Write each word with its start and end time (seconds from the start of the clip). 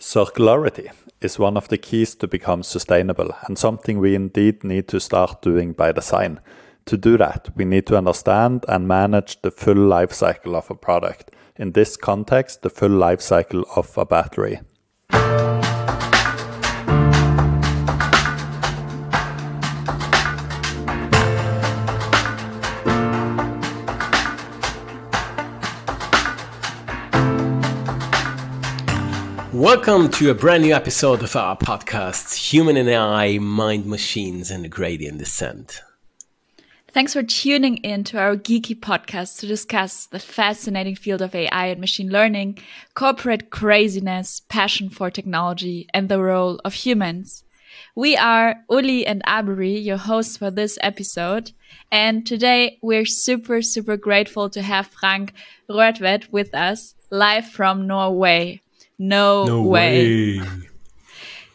Circularity 0.00 0.92
is 1.20 1.40
one 1.40 1.56
of 1.56 1.68
the 1.68 1.76
keys 1.76 2.14
to 2.14 2.28
become 2.28 2.62
sustainable 2.62 3.32
and 3.46 3.58
something 3.58 3.98
we 3.98 4.14
indeed 4.14 4.62
need 4.62 4.86
to 4.86 5.00
start 5.00 5.42
doing 5.42 5.72
by 5.72 5.90
design. 5.90 6.38
To 6.86 6.96
do 6.96 7.18
that, 7.18 7.48
we 7.56 7.64
need 7.64 7.86
to 7.88 7.98
understand 7.98 8.64
and 8.68 8.86
manage 8.86 9.42
the 9.42 9.50
full 9.50 9.74
life 9.74 10.12
cycle 10.12 10.54
of 10.54 10.70
a 10.70 10.76
product. 10.76 11.32
In 11.56 11.72
this 11.72 11.96
context, 11.96 12.62
the 12.62 12.70
full 12.70 12.90
life 12.90 13.20
cycle 13.20 13.64
of 13.74 13.98
a 13.98 14.06
battery. 14.06 14.60
Welcome 29.68 30.08
to 30.12 30.30
a 30.30 30.34
brand 30.34 30.62
new 30.62 30.72
episode 30.72 31.22
of 31.22 31.36
our 31.36 31.54
podcast, 31.54 32.34
Human 32.36 32.78
and 32.78 32.88
AI, 32.88 33.36
Mind 33.36 33.84
Machines, 33.84 34.50
and 34.50 34.64
the 34.64 34.68
Gradient 34.70 35.18
Descent. 35.18 35.82
Thanks 36.92 37.12
for 37.12 37.22
tuning 37.22 37.76
in 37.76 38.02
to 38.04 38.18
our 38.18 38.34
geeky 38.34 38.74
podcast 38.74 39.38
to 39.40 39.46
discuss 39.46 40.06
the 40.06 40.20
fascinating 40.20 40.96
field 40.96 41.20
of 41.20 41.34
AI 41.34 41.66
and 41.66 41.82
machine 41.82 42.08
learning, 42.08 42.60
corporate 42.94 43.50
craziness, 43.50 44.40
passion 44.48 44.88
for 44.88 45.10
technology, 45.10 45.86
and 45.92 46.08
the 46.08 46.22
role 46.22 46.58
of 46.64 46.72
humans. 46.72 47.44
We 47.94 48.16
are 48.16 48.64
Uli 48.70 49.06
and 49.06 49.20
Aubrey, 49.26 49.78
your 49.78 49.98
hosts 49.98 50.38
for 50.38 50.50
this 50.50 50.78
episode. 50.80 51.52
And 51.92 52.26
today 52.26 52.78
we're 52.80 53.04
super, 53.04 53.60
super 53.60 53.98
grateful 53.98 54.48
to 54.48 54.62
have 54.62 54.86
Frank 54.86 55.34
Rødtvedt 55.68 56.32
with 56.32 56.54
us 56.54 56.94
live 57.10 57.46
from 57.46 57.86
Norway. 57.86 58.62
No, 58.98 59.44
No 59.44 59.62
way. 59.62 60.38
way. 60.40 60.68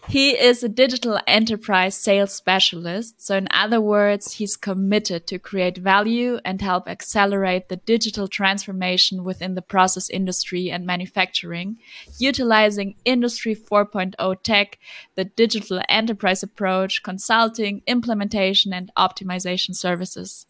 He 0.09 0.31
is 0.31 0.63
a 0.63 0.69
digital 0.69 1.17
enterprise 1.27 1.95
sales 1.95 2.33
specialist. 2.33 3.25
So, 3.25 3.37
in 3.37 3.47
other 3.51 3.79
words, 3.79 4.33
he's 4.33 4.57
committed 4.57 5.25
to 5.27 5.39
create 5.39 5.77
value 5.77 6.39
and 6.43 6.61
help 6.61 6.89
accelerate 6.89 7.69
the 7.69 7.77
digital 7.77 8.27
transformation 8.27 9.23
within 9.23 9.55
the 9.55 9.61
process 9.61 10.09
industry 10.09 10.69
and 10.69 10.85
manufacturing, 10.85 11.77
utilizing 12.17 12.95
Industry 13.05 13.55
4.0 13.55 14.43
tech, 14.43 14.77
the 15.15 15.25
digital 15.25 15.81
enterprise 15.87 16.43
approach, 16.43 17.01
consulting, 17.01 17.81
implementation, 17.87 18.73
and 18.73 18.91
optimization 18.97 19.73
services. 19.73 20.45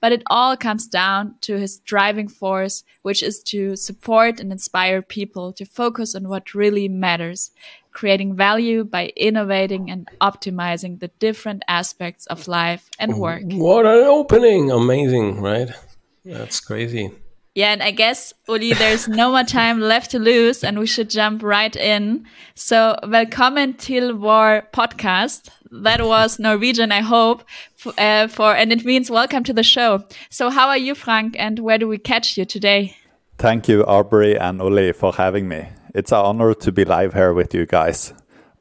But 0.00 0.12
it 0.12 0.22
all 0.28 0.56
comes 0.56 0.86
down 0.86 1.36
to 1.42 1.58
his 1.58 1.78
driving 1.78 2.28
force, 2.28 2.84
which 3.02 3.22
is 3.22 3.42
to 3.44 3.76
support 3.76 4.40
and 4.40 4.52
inspire 4.52 5.02
people 5.02 5.52
to 5.54 5.64
focus 5.64 6.14
on 6.14 6.28
what 6.28 6.54
really 6.54 6.88
matters, 6.88 7.50
creating 7.92 8.36
value 8.36 8.84
by 8.84 9.12
innovating 9.16 9.90
and 9.90 10.08
optimizing 10.20 11.00
the 11.00 11.08
different 11.18 11.62
aspects 11.68 12.26
of 12.26 12.48
life 12.48 12.90
and 12.98 13.18
work. 13.18 13.42
What 13.44 13.86
an 13.86 14.04
opening! 14.04 14.70
Amazing, 14.70 15.40
right? 15.40 15.70
That's 16.24 16.60
crazy. 16.60 17.12
Yeah, 17.56 17.72
and 17.72 17.82
I 17.82 17.90
guess, 17.90 18.34
Uli, 18.48 18.74
there's 18.74 19.08
no 19.08 19.30
more 19.30 19.42
time 19.42 19.80
left 19.80 20.10
to 20.10 20.18
lose, 20.18 20.62
and 20.62 20.78
we 20.78 20.86
should 20.86 21.08
jump 21.08 21.42
right 21.42 21.74
in. 21.74 22.26
So, 22.54 22.96
welcome 23.02 23.72
til 23.72 24.14
war 24.14 24.68
podcast. 24.74 25.48
That 25.70 26.04
was 26.04 26.38
Norwegian, 26.38 26.92
I 26.92 27.00
hope, 27.00 27.44
uh, 27.96 28.28
for, 28.28 28.54
and 28.54 28.72
it 28.72 28.84
means 28.84 29.10
welcome 29.10 29.42
to 29.44 29.54
the 29.54 29.62
show. 29.62 30.04
So, 30.28 30.50
how 30.50 30.68
are 30.68 30.76
you, 30.76 30.94
Frank, 30.94 31.34
and 31.38 31.58
where 31.60 31.78
do 31.78 31.88
we 31.88 31.96
catch 31.96 32.36
you 32.36 32.44
today? 32.44 32.94
Thank 33.38 33.68
you, 33.68 33.84
Aubrey 33.84 34.38
and 34.38 34.60
Uli, 34.60 34.92
for 34.92 35.14
having 35.14 35.48
me. 35.48 35.68
It's 35.94 36.12
an 36.12 36.18
honor 36.18 36.52
to 36.52 36.70
be 36.70 36.84
live 36.84 37.14
here 37.14 37.32
with 37.32 37.54
you 37.54 37.64
guys. 37.64 38.12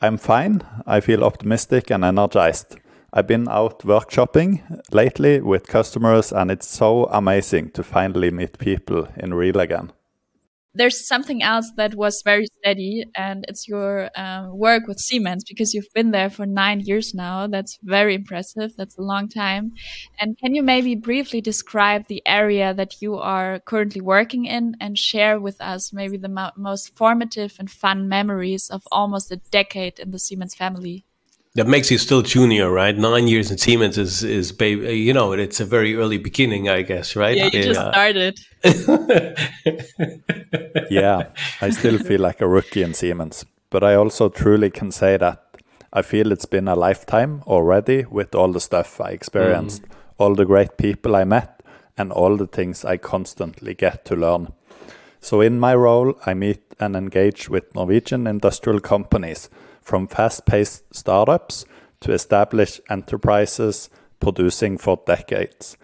I'm 0.01 0.16
fine. 0.16 0.61
I 0.88 1.01
feel 1.01 1.25
optimistic 1.25 1.91
and 1.91 2.05
energized. 2.05 2.77
I've 3.17 3.27
been 3.27 3.47
out 3.47 3.80
workshopping 3.80 4.61
lately 4.91 5.39
with 5.39 5.67
customers, 5.67 6.33
and 6.33 6.51
it's 6.51 6.67
so 6.67 7.06
amazing 7.06 7.72
to 7.72 7.81
finally 7.81 8.29
meet 8.29 8.59
people 8.59 9.07
in 9.16 9.34
real 9.34 9.62
again. 9.62 9.94
There's 10.73 11.07
something 11.07 11.41
else 11.41 11.72
that 11.78 11.95
was 11.95 12.22
very 12.25 12.45
steady, 12.59 13.06
and 13.16 13.45
it's 13.47 13.69
your 13.69 14.09
um, 14.17 14.57
work 14.57 14.85
with 14.85 15.00
Siemens 15.00 15.45
because 15.47 15.73
you've 15.73 15.94
been 15.94 16.12
there 16.12 16.29
for 16.29 16.45
nine 16.45 16.81
years 16.81 17.13
now. 17.13 17.47
That's 17.47 17.79
very 17.84 18.16
impressive. 18.16 18.75
That's 18.75 18.97
a 18.97 19.01
long 19.01 19.29
time. 19.29 19.72
And 20.19 20.38
can 20.38 20.53
you 20.53 20.61
maybe 20.61 20.95
briefly 20.95 21.40
describe 21.40 22.07
the 22.07 22.22
area 22.25 22.73
that 22.73 23.01
you 23.01 23.16
are 23.16 23.61
currently 23.61 24.01
working 24.01 24.44
in 24.44 24.75
and 24.81 24.97
share 24.97 25.40
with 25.40 25.61
us 25.61 25.94
maybe 25.94 26.17
the 26.17 26.28
mo- 26.28 26.51
most 26.57 26.97
formative 26.97 27.56
and 27.59 27.72
fun 27.72 28.09
memories 28.09 28.69
of 28.69 28.84
almost 28.91 29.31
a 29.31 29.38
decade 29.38 30.00
in 30.00 30.11
the 30.11 30.19
Siemens 30.19 30.53
family? 30.53 31.06
That 31.55 31.67
makes 31.67 31.89
you 31.89 31.97
still 31.97 32.21
junior, 32.21 32.69
right? 32.69 32.97
Nine 32.97 33.29
years 33.29 33.49
in 33.49 33.57
Siemens 33.57 33.97
is 33.97 34.23
is 34.23 34.51
baby. 34.51 34.99
You 34.99 35.13
know, 35.13 35.31
it's 35.31 35.61
a 35.61 35.66
very 35.66 35.95
early 35.95 36.17
beginning, 36.17 36.67
I 36.67 36.81
guess, 36.81 37.16
right? 37.16 37.38
Yeah, 37.38 37.45
you 37.45 37.63
just 37.63 37.79
started. 37.79 38.39
yeah, 40.91 41.29
I 41.61 41.69
still 41.69 41.97
feel 41.97 42.19
like 42.19 42.41
a 42.41 42.47
rookie 42.47 42.83
in 42.83 42.93
Siemens. 42.93 43.45
But 43.69 43.83
I 43.83 43.95
also 43.95 44.27
truly 44.27 44.69
can 44.69 44.91
say 44.91 45.16
that 45.17 45.41
I 45.93 46.01
feel 46.01 46.33
it's 46.33 46.45
been 46.45 46.67
a 46.67 46.75
lifetime 46.75 47.41
already 47.47 48.03
with 48.03 48.35
all 48.35 48.51
the 48.51 48.59
stuff 48.59 48.99
I 48.99 49.11
experienced, 49.11 49.83
mm. 49.83 49.91
all 50.17 50.35
the 50.35 50.45
great 50.45 50.77
people 50.77 51.16
I 51.16 51.23
met, 51.23 51.63
and 51.97 52.11
all 52.11 52.35
the 52.35 52.47
things 52.47 52.83
I 52.83 52.97
constantly 52.97 53.73
get 53.73 54.03
to 54.05 54.16
learn. 54.17 54.51
So, 55.22 55.39
in 55.39 55.59
my 55.59 55.73
role, 55.73 56.16
I 56.25 56.33
meet 56.33 56.63
and 56.81 56.97
engage 56.97 57.49
with 57.49 57.73
Norwegian 57.73 58.27
industrial 58.27 58.81
companies 58.81 59.49
from 59.85 60.07
fast 60.07 60.46
paced 60.46 60.84
startups 60.94 61.63
to 62.01 62.12
established 62.12 62.81
enterprises 62.90 63.90
producing 64.19 64.78
for 64.78 65.00
decades. 65.06 65.78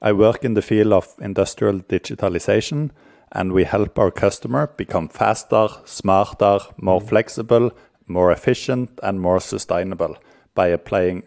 I 0.00 0.12
work 0.12 0.44
in 0.44 0.54
the 0.54 0.62
field 0.62 0.92
of 0.92 1.14
industrial 1.20 1.80
digitalization, 1.80 2.90
and 3.32 3.52
we 3.52 3.64
help 3.64 3.98
our 3.98 4.12
customer 4.12 4.68
become 4.68 5.08
faster, 5.08 5.68
smarter, 5.84 6.60
more 6.76 7.00
mm-hmm. 7.00 7.08
flexible, 7.08 7.72
more 8.06 8.30
efficient, 8.30 9.00
and 9.02 9.20
more 9.20 9.40
sustainable 9.40 10.16
by 10.54 10.68
applying 10.68 11.24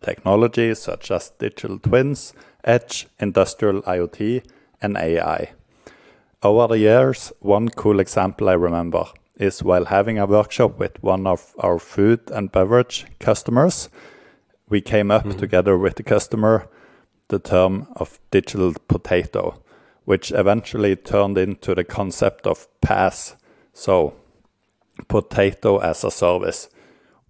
technology 0.00 0.74
such 0.74 1.10
as 1.10 1.30
digital 1.38 1.78
twins, 1.78 2.32
edge, 2.64 3.06
industrial 3.20 3.82
IoT, 3.82 4.42
and 4.80 4.96
AI. 4.96 5.50
Over 6.42 6.68
the 6.68 6.78
years, 6.78 7.32
one 7.40 7.68
cool 7.68 8.00
example 8.00 8.48
I 8.48 8.54
remember 8.54 9.04
is 9.36 9.62
while 9.62 9.86
having 9.86 10.18
a 10.18 10.26
workshop 10.26 10.78
with 10.78 11.02
one 11.02 11.26
of 11.26 11.54
our 11.58 11.78
food 11.78 12.20
and 12.30 12.52
beverage 12.52 13.06
customers, 13.20 13.88
we 14.68 14.80
came 14.80 15.10
up 15.10 15.24
mm-hmm. 15.24 15.38
together 15.38 15.76
with 15.76 15.96
the 15.96 16.02
customer 16.02 16.68
the 17.28 17.38
term 17.38 17.88
of 17.96 18.20
digital 18.30 18.72
potato, 18.88 19.60
which 20.04 20.30
eventually 20.32 20.94
turned 20.94 21.36
into 21.36 21.74
the 21.74 21.84
concept 21.84 22.46
of 22.46 22.68
PaaS. 22.80 23.34
so 23.72 24.14
potato 25.08 25.78
as 25.78 26.04
a 26.04 26.10
service. 26.10 26.68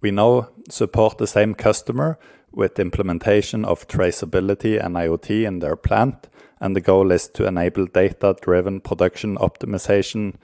We 0.01 0.11
now 0.11 0.49
support 0.69 1.17
the 1.17 1.27
same 1.27 1.53
customer 1.53 2.17
with 2.51 2.79
implementation 2.79 3.65
of 3.65 3.87
traceability 3.87 4.83
and 4.83 4.95
IoT 4.95 5.45
in 5.45 5.59
their 5.59 5.75
plant, 5.75 6.29
and 6.61 6.75
the 6.75 6.81
goal 6.81 7.11
is 7.11 7.27
to 7.29 7.45
enable 7.45 7.85
data-driven 7.87 8.81
production 8.81 9.35
optimization 9.37 10.35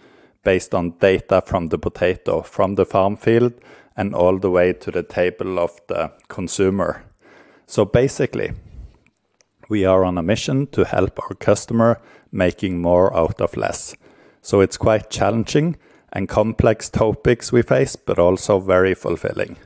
based 0.44 0.76
on 0.76 0.98
data 1.00 1.42
from 1.46 1.70
the 1.70 1.78
potato, 1.78 2.42
from 2.42 2.76
the 2.76 2.86
farm 2.86 3.16
field, 3.16 3.54
and 3.96 4.14
all 4.14 4.38
the 4.40 4.50
way 4.50 4.74
to 4.74 4.92
the 4.92 5.04
table 5.04 5.60
of 5.60 5.80
the 5.88 6.12
consumer. 6.28 7.04
So 7.68 7.86
basically, 7.86 8.52
we 9.70 9.86
are 9.86 10.04
on 10.04 10.18
a 10.18 10.24
mission 10.24 10.68
to 10.68 10.84
help 10.84 11.20
our 11.24 11.36
customer 11.36 12.02
making 12.32 12.82
more 12.82 13.16
out 13.16 13.40
of 13.40 13.56
less. 13.56 13.96
So 14.42 14.62
it's 14.62 14.78
quite 14.78 15.10
challenging 15.10 15.78
and 16.12 16.28
complex 16.28 16.90
topics 16.90 17.52
we 17.52 17.62
face, 17.62 17.96
but 17.96 18.20
also 18.20 18.60
very 18.60 18.94
fulfilling. 18.94 19.58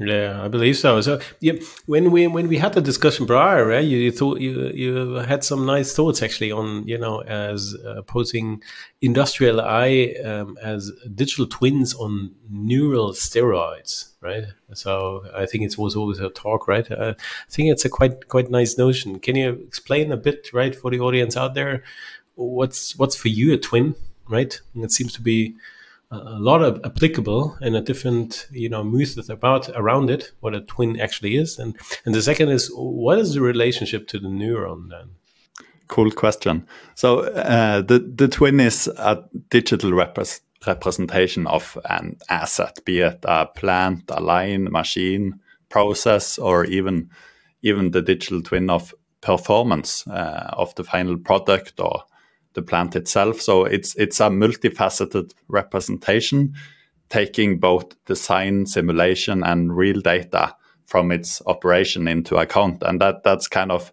Yeah, 0.00 0.44
I 0.44 0.46
believe 0.46 0.76
so. 0.76 1.00
So, 1.00 1.18
yeah, 1.40 1.54
when 1.86 2.12
we 2.12 2.28
when 2.28 2.46
we 2.46 2.56
had 2.58 2.72
the 2.72 2.80
discussion 2.80 3.26
prior, 3.26 3.66
right, 3.66 3.84
you, 3.84 3.98
you 3.98 4.12
thought 4.12 4.38
you 4.40 4.70
you 4.72 5.14
had 5.14 5.42
some 5.42 5.66
nice 5.66 5.92
thoughts 5.92 6.22
actually 6.22 6.52
on 6.52 6.86
you 6.86 6.96
know 6.98 7.18
as 7.22 7.74
uh, 7.84 8.02
posing 8.02 8.62
industrial 9.00 9.60
AI 9.60 10.14
um, 10.24 10.56
as 10.62 10.92
digital 11.16 11.48
twins 11.48 11.94
on 11.94 12.32
neural 12.48 13.10
steroids, 13.10 14.10
right? 14.20 14.44
So 14.72 15.24
I 15.34 15.46
think 15.46 15.64
it 15.64 15.76
was 15.76 15.96
always 15.96 16.20
a 16.20 16.30
talk, 16.30 16.68
right? 16.68 16.88
Uh, 16.88 17.14
I 17.18 17.50
think 17.50 17.72
it's 17.72 17.84
a 17.84 17.88
quite 17.88 18.28
quite 18.28 18.50
nice 18.50 18.78
notion. 18.78 19.18
Can 19.18 19.34
you 19.34 19.50
explain 19.66 20.12
a 20.12 20.16
bit, 20.16 20.50
right, 20.52 20.76
for 20.76 20.92
the 20.92 21.00
audience 21.00 21.36
out 21.36 21.54
there, 21.54 21.82
what's 22.36 22.96
what's 22.96 23.16
for 23.16 23.28
you 23.28 23.52
a 23.54 23.58
twin, 23.58 23.96
right? 24.28 24.60
It 24.76 24.92
seems 24.92 25.12
to 25.14 25.22
be 25.22 25.56
a 26.10 26.38
lot 26.38 26.62
of 26.62 26.80
applicable 26.84 27.58
and 27.60 27.76
a 27.76 27.82
different 27.82 28.46
you 28.50 28.68
know 28.68 28.82
myth 28.82 29.28
about 29.28 29.68
around 29.74 30.08
it 30.08 30.32
what 30.40 30.54
a 30.54 30.60
twin 30.62 30.98
actually 30.98 31.36
is 31.36 31.58
and 31.58 31.76
and 32.06 32.14
the 32.14 32.22
second 32.22 32.48
is 32.48 32.70
what 32.74 33.18
is 33.18 33.34
the 33.34 33.40
relationship 33.42 34.08
to 34.08 34.18
the 34.18 34.28
neuron 34.28 34.88
then 34.88 35.10
Cool 35.88 36.10
question. 36.10 36.66
So 36.94 37.20
uh, 37.20 37.80
the 37.80 37.98
the 37.98 38.28
twin 38.28 38.60
is 38.60 38.88
a 38.88 39.24
digital 39.48 39.90
repres 39.90 40.40
representation 40.66 41.46
of 41.46 41.78
an 41.88 42.18
asset, 42.28 42.78
be 42.84 43.00
it 43.00 43.20
a 43.24 43.46
plant, 43.46 44.04
a 44.08 44.20
line, 44.20 44.70
machine, 44.70 45.40
process, 45.70 46.36
or 46.36 46.66
even 46.66 47.08
even 47.62 47.92
the 47.92 48.02
digital 48.02 48.42
twin 48.42 48.68
of 48.68 48.94
performance 49.22 50.06
uh, 50.08 50.50
of 50.52 50.74
the 50.74 50.84
final 50.84 51.16
product 51.16 51.80
or 51.80 52.04
the 52.58 52.62
plant 52.62 52.96
itself. 52.96 53.40
So 53.40 53.64
it's 53.64 53.94
it's 53.96 54.20
a 54.20 54.28
multifaceted 54.28 55.32
representation, 55.48 56.54
taking 57.08 57.60
both 57.60 57.86
design, 58.04 58.66
simulation, 58.66 59.44
and 59.44 59.76
real 59.76 60.00
data 60.00 60.56
from 60.86 61.12
its 61.12 61.40
operation 61.46 62.08
into 62.08 62.36
account, 62.36 62.82
and 62.82 63.00
that 63.00 63.22
that's 63.22 63.48
kind 63.48 63.70
of 63.70 63.92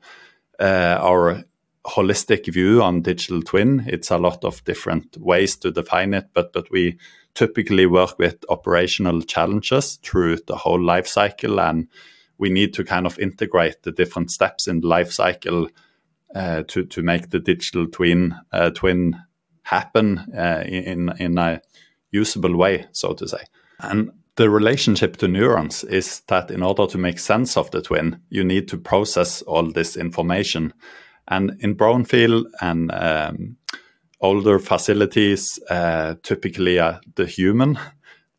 uh, 0.59 0.97
our 0.99 1.43
holistic 1.85 2.51
view 2.51 2.81
on 2.81 3.03
digital 3.03 3.41
twin. 3.43 3.83
It's 3.87 4.09
a 4.09 4.17
lot 4.17 4.43
of 4.43 4.63
different 4.63 5.17
ways 5.17 5.55
to 5.57 5.71
define 5.71 6.15
it, 6.15 6.25
but 6.33 6.51
but 6.51 6.71
we 6.71 6.97
typically 7.35 7.85
work 7.85 8.17
with 8.17 8.43
operational 8.49 9.21
challenges 9.21 9.99
through 10.01 10.37
the 10.47 10.55
whole 10.55 10.81
life 10.81 11.07
cycle, 11.07 11.59
and 11.59 11.87
we 12.39 12.49
need 12.49 12.73
to 12.73 12.83
kind 12.83 13.05
of 13.05 13.19
integrate 13.19 13.83
the 13.83 13.91
different 13.91 14.31
steps 14.31 14.67
in 14.67 14.81
the 14.81 14.87
life 14.87 15.11
cycle 15.11 15.67
to 16.35 16.85
to 16.85 17.01
make 17.01 17.29
the 17.29 17.39
digital 17.39 17.87
twin 17.87 18.35
uh, 18.51 18.69
twin 18.71 19.15
happen 19.63 20.19
uh, 20.37 20.63
in 20.65 21.11
in 21.19 21.37
a 21.37 21.61
usable 22.11 22.55
way, 22.55 22.85
so 22.91 23.13
to 23.13 23.27
say. 23.27 23.43
And 23.79 24.11
the 24.35 24.49
relationship 24.49 25.17
to 25.17 25.27
neurons 25.27 25.83
is 25.83 26.21
that 26.27 26.51
in 26.51 26.61
order 26.61 26.87
to 26.87 26.97
make 26.97 27.19
sense 27.19 27.57
of 27.57 27.71
the 27.71 27.81
twin, 27.81 28.19
you 28.29 28.43
need 28.43 28.67
to 28.67 28.77
process 28.77 29.41
all 29.43 29.71
this 29.71 29.97
information 29.97 30.73
and 31.27 31.57
in 31.59 31.75
brownfield 31.75 32.45
and 32.61 32.91
um, 32.91 33.57
older 34.21 34.59
facilities, 34.59 35.59
uh, 35.69 36.15
typically 36.23 36.79
uh, 36.79 36.99
the 37.15 37.25
human 37.25 37.77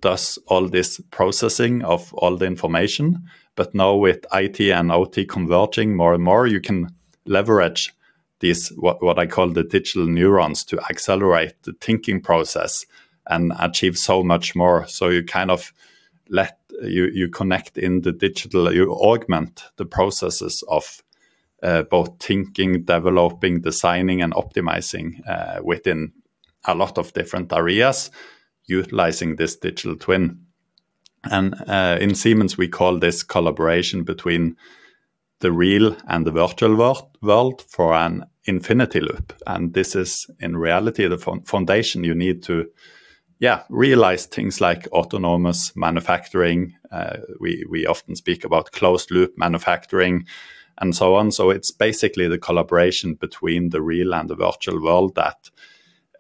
does 0.00 0.38
all 0.46 0.68
this 0.68 1.00
processing 1.10 1.82
of 1.82 2.12
all 2.14 2.36
the 2.36 2.46
information. 2.46 3.24
But 3.54 3.74
now 3.74 3.94
with 3.94 4.24
IT 4.32 4.60
and 4.60 4.92
OT 4.92 5.24
converging 5.24 5.96
more 5.96 6.14
and 6.14 6.22
more, 6.22 6.46
you 6.46 6.60
can 6.60 6.88
leverage 7.28 7.92
these 8.40 8.68
what, 8.76 9.02
what 9.02 9.18
I 9.18 9.26
call 9.26 9.50
the 9.50 9.62
digital 9.62 10.06
neurons 10.06 10.64
to 10.64 10.80
accelerate 10.90 11.54
the 11.62 11.72
thinking 11.80 12.20
process 12.20 12.84
and 13.26 13.52
achieve 13.58 13.96
so 13.98 14.22
much 14.22 14.54
more. 14.54 14.86
So 14.86 15.08
you 15.08 15.24
kind 15.24 15.50
of 15.50 15.72
let 16.28 16.58
you 16.82 17.06
you 17.12 17.28
connect 17.28 17.78
in 17.78 18.02
the 18.02 18.12
digital, 18.12 18.72
you 18.72 18.92
augment 18.92 19.64
the 19.76 19.86
processes 19.86 20.62
of 20.68 21.02
uh, 21.62 21.82
both 21.82 22.22
thinking, 22.22 22.84
developing, 22.84 23.62
designing, 23.62 24.22
and 24.22 24.34
optimizing 24.34 25.26
uh, 25.28 25.60
within 25.62 26.12
a 26.66 26.74
lot 26.74 26.98
of 26.98 27.12
different 27.14 27.52
areas, 27.52 28.10
utilizing 28.66 29.36
this 29.36 29.56
digital 29.56 29.96
twin. 29.96 30.40
And 31.30 31.54
uh, 31.66 31.98
in 32.00 32.14
Siemens, 32.14 32.58
we 32.58 32.68
call 32.68 32.98
this 32.98 33.22
collaboration 33.22 34.04
between 34.04 34.56
the 35.40 35.52
real 35.52 35.96
and 36.08 36.26
the 36.26 36.32
virtual 36.32 36.76
world 37.22 37.62
for 37.68 37.94
an 37.94 38.24
infinity 38.44 39.00
loop. 39.00 39.32
And 39.46 39.74
this 39.74 39.94
is 39.94 40.26
in 40.40 40.56
reality 40.56 41.06
the 41.06 41.18
foundation 41.44 42.04
you 42.04 42.14
need 42.14 42.42
to, 42.44 42.66
yeah, 43.38 43.62
realize 43.68 44.26
things 44.26 44.60
like 44.60 44.88
autonomous 44.88 45.74
manufacturing. 45.76 46.74
Uh, 46.90 47.18
we 47.40 47.64
we 47.68 47.86
often 47.86 48.16
speak 48.16 48.44
about 48.44 48.72
closed 48.72 49.10
loop 49.10 49.34
manufacturing 49.36 50.26
and 50.78 50.94
so 50.94 51.14
on. 51.14 51.32
So 51.32 51.50
it's 51.50 51.70
basically 51.70 52.28
the 52.28 52.38
collaboration 52.38 53.14
between 53.14 53.70
the 53.70 53.82
real 53.82 54.14
and 54.14 54.28
the 54.28 54.36
virtual 54.36 54.82
world 54.82 55.14
that 55.16 55.50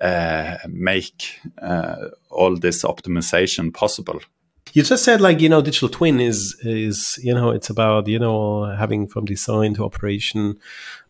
uh, 0.00 0.58
make 0.68 1.40
uh, 1.60 2.08
all 2.30 2.56
this 2.56 2.84
optimization 2.84 3.72
possible. 3.72 4.20
You 4.76 4.82
just 4.82 5.04
said 5.04 5.22
like 5.22 5.40
you 5.40 5.48
know 5.48 5.62
digital 5.62 5.88
twin 5.88 6.20
is 6.20 6.54
is 6.60 7.18
you 7.22 7.32
know 7.32 7.48
it's 7.48 7.70
about 7.70 8.06
you 8.08 8.18
know 8.18 8.64
having 8.64 9.06
from 9.06 9.24
design 9.24 9.72
to 9.72 9.84
operation, 9.86 10.58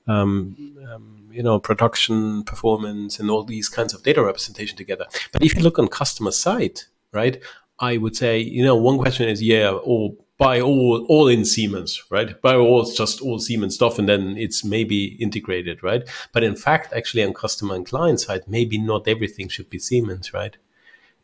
um, 0.06 0.54
um, 0.88 1.28
you 1.32 1.42
know 1.42 1.58
production 1.58 2.44
performance 2.44 3.18
and 3.18 3.28
all 3.28 3.42
these 3.42 3.68
kinds 3.68 3.92
of 3.92 4.04
data 4.04 4.22
representation 4.22 4.76
together. 4.76 5.06
But 5.32 5.42
if 5.42 5.56
you 5.56 5.62
look 5.62 5.80
on 5.80 5.88
customer 5.88 6.30
side, 6.30 6.82
right? 7.12 7.42
I 7.80 7.96
would 7.96 8.14
say 8.14 8.38
you 8.38 8.62
know 8.62 8.76
one 8.76 8.98
question 8.98 9.28
is 9.28 9.42
yeah 9.42 9.72
all 9.72 10.16
buy 10.38 10.60
all 10.60 11.04
all 11.08 11.26
in 11.26 11.44
Siemens, 11.44 12.04
right? 12.08 12.40
Buy 12.40 12.54
all 12.54 12.84
just 12.84 13.20
all 13.20 13.40
Siemens 13.40 13.74
stuff, 13.74 13.98
and 13.98 14.08
then 14.08 14.36
it's 14.38 14.64
maybe 14.64 15.16
integrated, 15.20 15.82
right? 15.82 16.08
But 16.32 16.44
in 16.44 16.54
fact, 16.54 16.92
actually, 16.92 17.24
on 17.24 17.34
customer 17.34 17.74
and 17.74 17.84
client 17.84 18.20
side, 18.20 18.42
maybe 18.46 18.78
not 18.78 19.08
everything 19.08 19.48
should 19.48 19.68
be 19.68 19.80
Siemens, 19.80 20.32
right? 20.32 20.56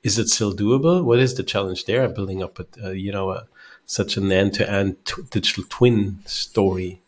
Is 0.03 0.19
it 0.19 0.29
still 0.29 0.53
doable? 0.53 1.05
What 1.05 1.21
is 1.21 1.35
the 1.35 1.43
challenge 1.43 1.85
there? 1.85 2.09
Building 2.09 2.43
up, 2.43 2.59
a, 2.59 2.89
uh, 2.89 2.91
you 2.91 3.13
know, 3.13 3.31
a, 3.31 3.47
such 3.87 4.17
an 4.17 4.33
end-to-end 4.33 4.97
digital 5.31 5.65
twin 5.69 6.19
story. 6.27 7.03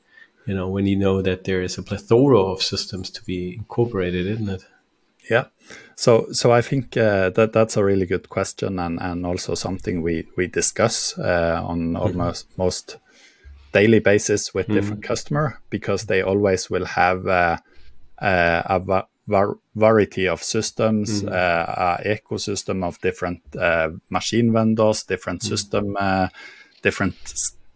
You 0.47 0.55
know, 0.55 0.69
when 0.69 0.87
you 0.87 0.97
know 0.97 1.23
that 1.23 1.45
there 1.45 1.63
is 1.63 1.79
a 1.79 1.83
plethora 1.83 2.39
of 2.39 2.63
systems 2.63 3.11
to 3.11 3.25
be 3.25 3.55
incorporated, 3.55 4.27
isn't 4.27 4.49
it? 4.49 4.65
Yeah. 5.31 5.47
So, 5.97 6.27
so 6.33 6.53
I 6.53 6.61
think 6.61 6.97
uh, 6.97 7.31
that 7.31 7.53
that's 7.53 7.77
a 7.77 7.85
really 7.85 8.07
good 8.07 8.29
question, 8.29 8.79
and, 8.79 9.01
and 9.01 9.25
also 9.25 9.55
something 9.55 10.03
we 10.03 10.27
we 10.37 10.47
discuss 10.47 11.19
uh, 11.19 11.63
on 11.65 11.79
mm-hmm. 11.79 11.97
almost 11.97 12.59
most 12.59 12.99
daily 13.73 14.01
basis 14.01 14.53
with 14.53 14.67
mm-hmm. 14.67 14.75
different 14.75 15.03
customer 15.03 15.61
because 15.71 16.05
they 16.05 16.23
always 16.23 16.71
will 16.71 16.85
have 16.85 17.27
uh, 17.27 17.57
uh 18.21 18.63
a 18.67 19.05
variety 19.27 20.29
of 20.29 20.43
systems. 20.43 21.25
Uh, 21.25 21.99
a 22.03 22.17
ecosystem 22.17 22.85
of 22.85 23.01
different 23.01 23.43
uh, 23.59 23.91
machine 24.11 24.53
vendors, 24.53 25.03
different 25.05 25.41
mm-hmm. 25.41 25.49
system, 25.49 25.97
different 26.83 27.17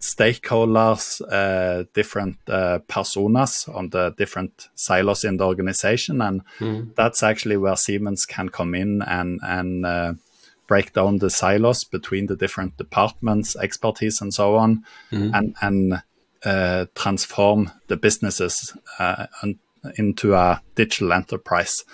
stakeholders, 0.01 1.21
uh, 1.31 1.85
different 1.93 2.37
uh, 2.49 2.79
personas 2.89 3.69
on 3.75 3.91
the 3.91 4.15
different 4.17 4.69
silos 4.75 5.25
in 5.25 5.37
the 5.37 5.45
organization, 5.45 6.21
and 6.21 6.43
mm. 6.59 6.95
that's 6.95 7.23
actually 7.23 7.57
where 7.57 7.77
Siemens 7.77 8.25
can 8.27 8.49
come 8.49 8.75
in 8.75 9.03
and 9.03 9.41
and 9.43 9.85
uh, 9.85 10.15
break 10.67 10.93
down 10.93 11.19
the 11.19 11.31
silos 11.31 11.85
between 11.85 12.27
the 12.27 12.37
different 12.37 12.77
departments, 12.77 13.57
expertise, 13.57 14.21
and 14.21 14.33
so 14.33 14.57
on, 14.57 14.85
mm. 15.11 15.31
and 15.35 15.57
and 15.61 16.03
uh, 16.45 16.87
transform 16.95 17.71
the 17.89 17.97
businesses 17.97 18.77
uh, 18.99 19.27
into 19.97 20.35
a 20.35 20.63
digital 20.75 21.13
enterprise. 21.13 21.85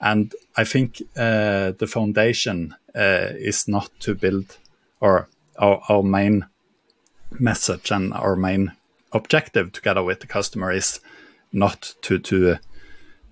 And 0.00 0.34
I 0.56 0.64
think 0.64 1.00
uh, 1.16 1.72
the 1.78 1.86
foundation 1.86 2.74
is 2.94 3.68
not 3.68 3.90
to 4.00 4.14
build, 4.14 4.58
or 5.00 5.28
our, 5.58 5.82
our 5.88 6.02
main 6.02 6.46
message 7.30 7.90
and 7.90 8.12
our 8.12 8.36
main 8.36 8.72
objective 9.12 9.72
together 9.72 10.02
with 10.02 10.20
the 10.20 10.26
customer 10.26 10.72
is 10.72 11.00
not 11.52 11.94
to 12.02 12.18
to 12.18 12.58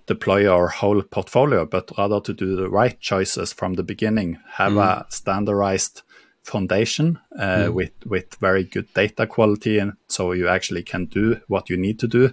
deploy 0.07 0.47
our 0.47 0.69
whole 0.69 1.02
portfolio, 1.02 1.64
but 1.64 1.90
rather 1.97 2.21
to 2.21 2.35
do 2.35 2.57
the 2.57 2.69
right 2.69 3.00
choices 3.00 3.52
from 3.52 3.75
the 3.75 3.83
beginning, 3.83 4.38
have 4.52 4.73
mm. 4.73 4.83
a 4.83 5.07
standardized 5.11 6.02
foundation 6.43 7.19
uh, 7.38 7.67
mm. 7.67 7.75
with 7.75 7.93
with 8.05 8.35
very 8.37 8.64
good 8.64 8.93
data 8.95 9.26
quality, 9.26 9.78
and 9.78 9.95
so 10.09 10.33
you 10.33 10.49
actually 10.49 10.83
can 10.83 11.07
do 11.07 11.40
what 11.49 11.71
you 11.71 11.76
need 11.76 11.99
to 11.99 12.07
do 12.07 12.33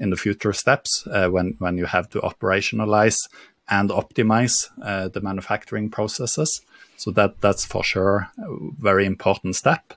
in 0.00 0.10
the 0.10 0.16
future 0.16 0.52
steps 0.52 1.06
uh, 1.06 1.28
when 1.28 1.54
when 1.58 1.78
you 1.78 1.86
have 1.86 2.08
to 2.10 2.20
operationalize 2.20 3.18
and 3.68 3.90
optimize 3.90 4.68
uh, 4.82 5.08
the 5.08 5.20
manufacturing 5.20 5.90
processes. 5.90 6.62
So 6.96 7.10
that 7.12 7.40
that's 7.40 7.64
for 7.64 7.84
sure 7.84 8.28
a 8.38 8.46
very 8.78 9.06
important 9.06 9.56
step 9.56 9.94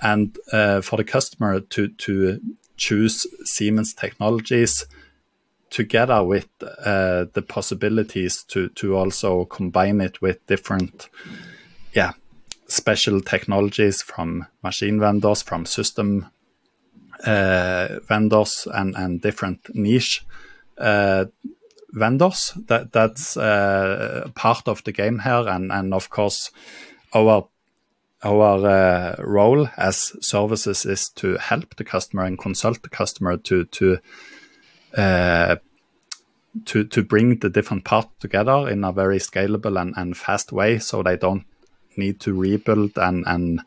and 0.00 0.36
uh, 0.52 0.80
for 0.80 0.96
the 0.96 1.04
customer 1.04 1.60
to 1.60 1.88
to 1.88 2.40
choose 2.76 3.26
Siemens 3.44 3.94
technologies 3.94 4.86
together 5.70 6.22
with 6.24 6.48
uh, 6.62 7.26
the 7.32 7.42
possibilities 7.46 8.44
to 8.44 8.68
to 8.70 8.96
also 8.96 9.44
combine 9.44 10.00
it 10.00 10.22
with 10.22 10.46
different 10.46 11.08
yeah 11.92 12.12
special 12.68 13.20
technologies 13.20 14.02
from 14.02 14.46
machine 14.62 15.00
vendors 15.00 15.42
from 15.42 15.66
system 15.66 16.26
vendors 17.24 18.68
and 18.72 18.96
and 18.96 19.20
different 19.20 19.74
niche 19.74 20.24
uh, 20.78 21.26
vendors. 21.92 22.52
That 22.66 22.92
that's 22.92 23.36
uh, 23.36 24.30
part 24.34 24.68
of 24.68 24.84
the 24.84 24.92
game 24.92 25.20
here. 25.20 25.48
And 25.48 25.72
and 25.72 25.94
of 25.94 26.10
course 26.10 26.50
our 27.14 27.48
our 28.22 28.66
uh, 28.66 29.16
role 29.22 29.68
as 29.76 30.12
services 30.20 30.84
is 30.84 31.08
to 31.10 31.36
help 31.36 31.76
the 31.76 31.84
customer 31.84 32.24
and 32.24 32.38
consult 32.38 32.82
the 32.82 32.88
customer 32.88 33.36
to 33.36 33.64
to 33.64 33.98
uh, 34.96 35.56
to 36.64 36.84
to 36.84 37.02
bring 37.02 37.38
the 37.38 37.50
different 37.50 37.84
parts 37.84 38.10
together 38.20 38.68
in 38.68 38.84
a 38.84 38.92
very 38.92 39.18
scalable 39.18 39.80
and, 39.80 39.94
and 39.96 40.16
fast 40.16 40.52
way, 40.52 40.78
so 40.78 41.02
they 41.02 41.16
don't 41.16 41.44
need 41.96 42.20
to 42.20 42.32
rebuild 42.32 42.98
and 42.98 43.24
and 43.26 43.60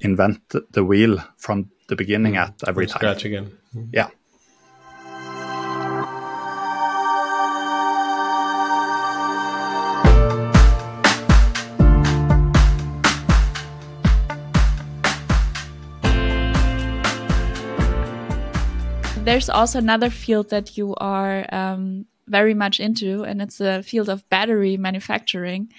invent 0.00 0.40
the 0.72 0.84
wheel 0.84 1.22
from 1.36 1.70
the 1.90 1.96
beginning 1.96 2.34
mm. 2.34 2.38
at 2.38 2.54
every 2.66 2.86
time. 2.86 2.98
Scratch 2.98 3.24
again. 3.26 3.52
Yeah. 3.92 4.08
There's 19.22 19.50
also 19.50 19.78
another 19.78 20.10
field 20.10 20.50
that 20.50 20.76
you 20.76 20.94
are 20.96 21.46
um, 21.54 22.06
very 22.26 22.54
much 22.54 22.80
into, 22.80 23.22
and 23.22 23.42
it's 23.42 23.58
the 23.58 23.82
field 23.86 24.08
of 24.08 24.28
battery 24.28 24.76
manufacturing. 24.76 25.72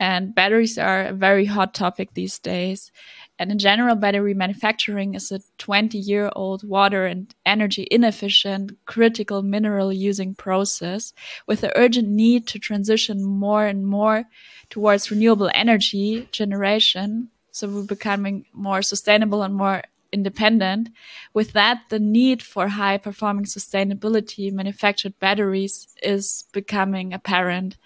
And 0.00 0.34
batteries 0.34 0.78
are 0.78 1.06
a 1.06 1.12
very 1.12 1.44
hot 1.44 1.74
topic 1.74 2.14
these 2.14 2.38
days. 2.38 2.90
And 3.38 3.50
in 3.50 3.58
general, 3.58 3.96
battery 3.96 4.34
manufacturing 4.34 5.14
is 5.14 5.32
a 5.32 5.40
20 5.58 5.98
year 5.98 6.30
old 6.36 6.62
water 6.62 7.06
and 7.06 7.34
energy 7.44 7.88
inefficient, 7.90 8.72
critical 8.86 9.42
mineral 9.42 9.92
using 9.92 10.34
process 10.34 11.12
with 11.46 11.60
the 11.60 11.76
urgent 11.76 12.08
need 12.08 12.46
to 12.48 12.58
transition 12.58 13.24
more 13.24 13.66
and 13.66 13.86
more 13.86 14.24
towards 14.70 15.10
renewable 15.10 15.50
energy 15.54 16.28
generation. 16.30 17.28
So 17.50 17.68
we're 17.68 17.82
becoming 17.82 18.46
more 18.52 18.82
sustainable 18.82 19.42
and 19.42 19.54
more 19.54 19.82
independent. 20.12 20.90
With 21.32 21.52
that, 21.52 21.82
the 21.88 21.98
need 21.98 22.40
for 22.42 22.68
high 22.68 22.98
performing 22.98 23.46
sustainability 23.46 24.52
manufactured 24.52 25.18
batteries 25.18 25.88
is 26.02 26.44
becoming 26.52 27.12
apparent. 27.12 27.76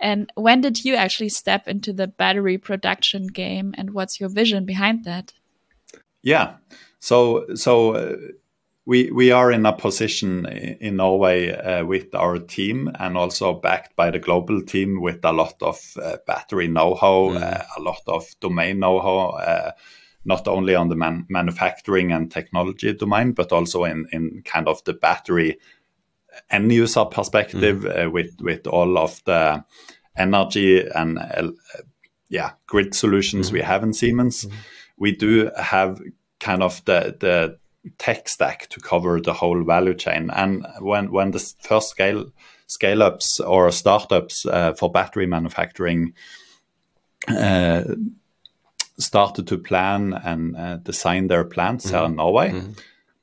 And 0.00 0.30
when 0.34 0.60
did 0.60 0.84
you 0.84 0.94
actually 0.94 1.30
step 1.30 1.66
into 1.66 1.92
the 1.92 2.06
battery 2.06 2.58
production 2.58 3.26
game 3.26 3.74
and 3.76 3.90
what's 3.90 4.20
your 4.20 4.28
vision 4.28 4.64
behind 4.64 5.04
that? 5.04 5.32
Yeah. 6.22 6.56
So 7.00 7.46
so 7.54 7.94
uh, 7.94 8.16
we 8.86 9.10
we 9.10 9.30
are 9.30 9.52
in 9.52 9.66
a 9.66 9.72
position 9.72 10.46
in 10.46 10.96
Norway 10.96 11.50
uh, 11.52 11.84
with 11.84 12.14
our 12.14 12.38
team 12.38 12.90
and 12.98 13.16
also 13.16 13.52
backed 13.52 13.94
by 13.96 14.10
the 14.10 14.18
global 14.18 14.62
team 14.62 15.00
with 15.00 15.24
a 15.24 15.32
lot 15.32 15.54
of 15.60 15.78
uh, 16.02 16.16
battery 16.26 16.68
know-how, 16.68 17.30
mm. 17.30 17.42
Uh, 17.42 17.62
a 17.76 17.80
lot 17.82 18.00
of 18.06 18.24
domain 18.40 18.78
know-how 18.78 19.30
uh, 19.30 19.72
not 20.24 20.48
only 20.48 20.74
on 20.74 20.88
the 20.88 20.96
man 20.96 21.26
manufacturing 21.28 22.12
and 22.12 22.30
technology 22.30 22.92
domain, 22.92 23.32
but 23.32 23.52
also 23.52 23.84
in, 23.84 24.06
in 24.12 24.42
kind 24.44 24.68
of 24.68 24.82
the 24.84 24.92
battery 24.92 25.58
end 26.50 26.72
user 26.72 27.04
perspective 27.04 27.78
mm. 27.78 28.06
uh, 28.06 28.10
with 28.10 28.36
with 28.40 28.66
all 28.66 28.98
of 28.98 29.22
the 29.24 29.64
energy 30.16 30.86
and 30.86 31.18
uh, 31.18 31.50
yeah 32.28 32.52
grid 32.66 32.94
solutions 32.94 33.50
mm. 33.50 33.54
we 33.54 33.60
have 33.60 33.82
in 33.82 33.92
Siemens. 33.92 34.44
Mm. 34.44 34.52
We 34.98 35.12
do 35.12 35.50
have 35.56 36.00
kind 36.40 36.62
of 36.62 36.84
the 36.84 37.16
the 37.18 37.58
tech 37.98 38.28
stack 38.28 38.68
to 38.68 38.80
cover 38.80 39.20
the 39.20 39.32
whole 39.32 39.62
value 39.64 39.94
chain. 39.94 40.30
And 40.30 40.66
when 40.80 41.10
when 41.10 41.30
the 41.30 41.54
first 41.60 41.88
scale 41.88 42.26
scale 42.66 43.02
ups 43.02 43.40
or 43.40 43.70
startups 43.70 44.44
uh, 44.46 44.74
for 44.74 44.90
battery 44.90 45.26
manufacturing 45.26 46.12
uh, 47.28 47.82
started 48.98 49.46
to 49.46 49.58
plan 49.58 50.12
and 50.12 50.56
uh, 50.56 50.76
design 50.76 51.28
their 51.28 51.44
plants 51.44 51.86
mm-hmm. 51.86 51.96
here 51.96 52.06
in 52.06 52.16
Norway. 52.16 52.50
Mm-hmm. 52.50 52.72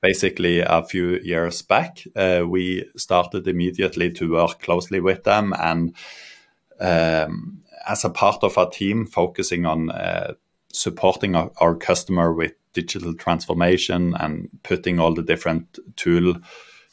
Basically, 0.06 0.60
a 0.60 0.84
few 0.84 1.20
years 1.24 1.64
back, 1.64 2.04
uh, 2.16 2.44
we 2.48 2.86
started 2.96 3.48
immediately 3.48 4.12
to 4.12 4.34
work 4.34 4.62
closely 4.62 5.00
with 5.00 5.24
them 5.24 5.52
and 5.58 5.96
um, 6.80 7.64
as 7.88 8.06
a 8.06 8.12
part 8.12 8.44
of 8.44 8.56
our 8.56 8.70
team 8.70 9.08
focusing 9.08 9.66
on 9.66 9.90
uh, 9.90 10.34
supporting 10.72 11.36
our, 11.36 11.50
our, 11.58 11.76
customer 11.76 12.32
with 12.32 12.54
digital 12.74 13.16
transformation 13.16 14.14
and 14.20 14.50
putting 14.62 15.00
all 15.00 15.16
the 15.16 15.24
different 15.24 15.80
tool 15.96 16.36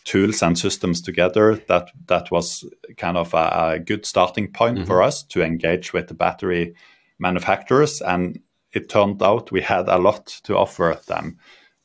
tools 0.04 0.42
and 0.42 0.58
systems 0.58 1.02
together 1.02 1.56
that 1.68 1.90
that 2.06 2.30
was 2.30 2.64
kind 2.96 3.18
of 3.18 3.34
a, 3.34 3.74
a 3.74 3.78
good 3.78 4.06
starting 4.06 4.50
point 4.50 4.78
mm-hmm. 4.78 4.86
for 4.86 5.02
us 5.02 5.22
to 5.22 5.42
engage 5.42 5.92
with 5.92 6.08
the 6.08 6.14
battery 6.14 6.74
manufacturers 7.18 8.00
and 8.00 8.40
it 8.72 8.88
turned 8.88 9.22
out 9.22 9.52
we 9.52 9.60
had 9.60 9.88
a 9.88 9.98
lot 9.98 10.26
to 10.44 10.56
offer 10.56 10.98
them, 11.06 11.38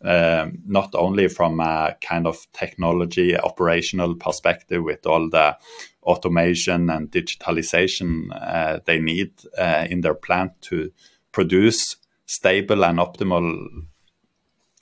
um, 0.03 0.59
not 0.65 0.93
only 0.93 1.27
from 1.27 1.59
a 1.59 1.95
kind 2.01 2.27
of 2.27 2.45
technology 2.53 3.37
operational 3.37 4.15
perspective 4.15 4.83
with 4.83 5.05
all 5.05 5.29
the 5.29 5.57
automation 6.03 6.89
and 6.89 7.11
digitalization 7.11 8.29
uh, 8.31 8.79
they 8.85 8.99
need 8.99 9.31
uh, 9.57 9.87
in 9.89 10.01
their 10.01 10.13
plant 10.13 10.51
to 10.61 10.91
produce 11.31 11.97
stable 12.27 12.85
and 12.85 12.99
optimal 12.99 13.57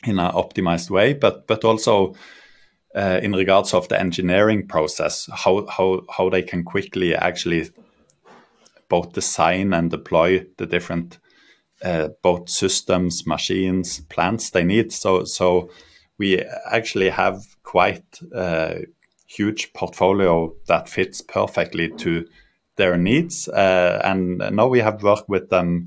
in 0.05 0.19
an 0.19 0.31
optimized 0.31 0.89
way, 0.89 1.13
but 1.13 1.47
but 1.47 1.63
also 1.63 2.13
uh, 2.95 3.19
in 3.21 3.33
regards 3.33 3.73
of 3.73 3.87
the 3.87 3.99
engineering 3.99 4.67
process, 4.67 5.29
how 5.33 5.65
how 5.67 6.01
how 6.09 6.29
they 6.29 6.41
can 6.41 6.63
quickly 6.63 7.15
actually 7.15 7.69
both 8.89 9.13
design 9.13 9.73
and 9.73 9.89
deploy 9.89 10.45
the 10.57 10.65
different 10.65 11.19
uh, 11.83 12.09
both 12.21 12.49
systems, 12.49 13.25
machines, 13.25 13.99
plants 14.09 14.49
they 14.51 14.63
need. 14.63 14.91
So 14.91 15.25
so 15.25 15.69
we 16.17 16.41
actually 16.71 17.09
have 17.09 17.43
quite 17.63 18.19
a 18.33 18.85
huge 19.27 19.73
portfolio 19.73 20.53
that 20.67 20.87
fits 20.87 21.21
perfectly 21.21 21.89
to 21.89 22.25
their 22.77 22.97
needs. 22.97 23.47
Uh, 23.47 24.01
and 24.03 24.37
now 24.37 24.67
we 24.67 24.79
have 24.79 25.03
worked 25.03 25.29
with 25.29 25.49
them 25.49 25.85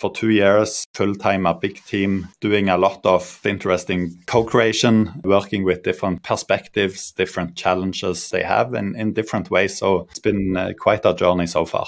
for 0.00 0.10
two 0.10 0.30
years, 0.30 0.86
full 0.94 1.14
time, 1.14 1.44
a 1.44 1.54
big 1.54 1.84
team, 1.84 2.28
doing 2.40 2.70
a 2.70 2.78
lot 2.78 3.04
of 3.04 3.38
interesting 3.44 4.16
co 4.26 4.44
creation, 4.44 5.20
working 5.24 5.62
with 5.62 5.82
different 5.82 6.22
perspectives, 6.22 7.12
different 7.12 7.54
challenges 7.54 8.30
they 8.30 8.42
have 8.42 8.72
in, 8.72 8.96
in 8.96 9.12
different 9.12 9.50
ways. 9.50 9.76
So 9.76 10.06
it's 10.10 10.18
been 10.18 10.56
uh, 10.56 10.72
quite 10.78 11.04
a 11.04 11.14
journey 11.14 11.46
so 11.46 11.66
far. 11.66 11.86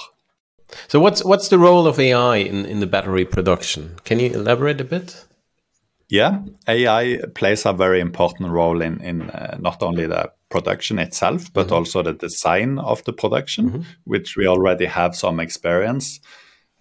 So 0.87 0.99
what's 0.99 1.23
what's 1.23 1.49
the 1.49 1.59
role 1.59 1.87
of 1.87 1.99
AI 1.99 2.37
in, 2.37 2.65
in 2.65 2.79
the 2.79 2.87
battery 2.87 3.25
production? 3.25 3.95
Can 4.03 4.19
you 4.19 4.31
elaborate 4.33 4.81
a 4.81 4.85
bit? 4.85 5.25
Yeah, 6.09 6.41
AI 6.67 7.19
plays 7.33 7.65
a 7.65 7.73
very 7.73 7.99
important 7.99 8.49
role 8.51 8.81
in 8.81 9.01
in 9.01 9.29
uh, 9.31 9.57
not 9.59 9.81
only 9.81 10.07
the 10.07 10.31
production 10.49 10.99
itself, 10.99 11.51
but 11.53 11.65
mm 11.65 11.69
-hmm. 11.69 11.77
also 11.77 12.03
the 12.03 12.13
design 12.13 12.79
of 12.79 13.01
the 13.03 13.13
production, 13.13 13.65
mm 13.65 13.73
-hmm. 13.73 13.83
which 14.03 14.37
we 14.37 14.47
already 14.47 14.85
have 14.85 15.13
some 15.13 15.43
experience 15.43 16.19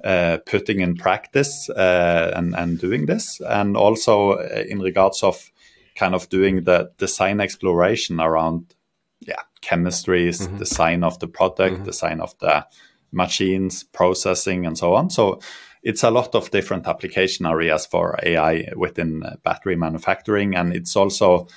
uh, 0.04 0.37
putting 0.50 0.80
in 0.80 0.96
practice 0.96 1.72
uh, 1.72 2.37
and 2.37 2.54
and 2.54 2.80
doing 2.80 3.06
this, 3.06 3.40
and 3.40 3.76
also 3.76 4.32
uh, 4.32 4.70
in 4.70 4.82
regards 4.82 5.22
of 5.22 5.52
kind 5.99 6.14
of 6.14 6.28
doing 6.28 6.64
the 6.64 6.90
design 6.99 7.40
exploration 7.40 8.20
around 8.20 8.75
yeah 9.18 9.42
chemistries, 9.61 10.40
mm 10.40 10.46
-hmm. 10.46 10.58
design 10.58 11.04
of 11.04 11.16
the 11.18 11.28
product, 11.28 11.72
mm-hmm. 11.72 11.84
design 11.84 12.20
of 12.20 12.34
the 12.38 12.64
machines, 13.12 13.85
processing, 13.85 14.66
and 14.66 14.76
so 14.76 14.95
on. 14.95 15.11
So 15.11 15.40
it's 15.83 16.02
a 16.02 16.11
lot 16.11 16.35
of 16.35 16.50
different 16.50 16.87
application 16.87 17.47
areas 17.47 17.87
for 17.87 18.19
AI 18.23 18.69
within 18.76 19.23
battery 19.45 19.76
manufacturing, 19.76 20.54
and 20.54 20.75
it's 20.75 20.97
also 20.97 21.49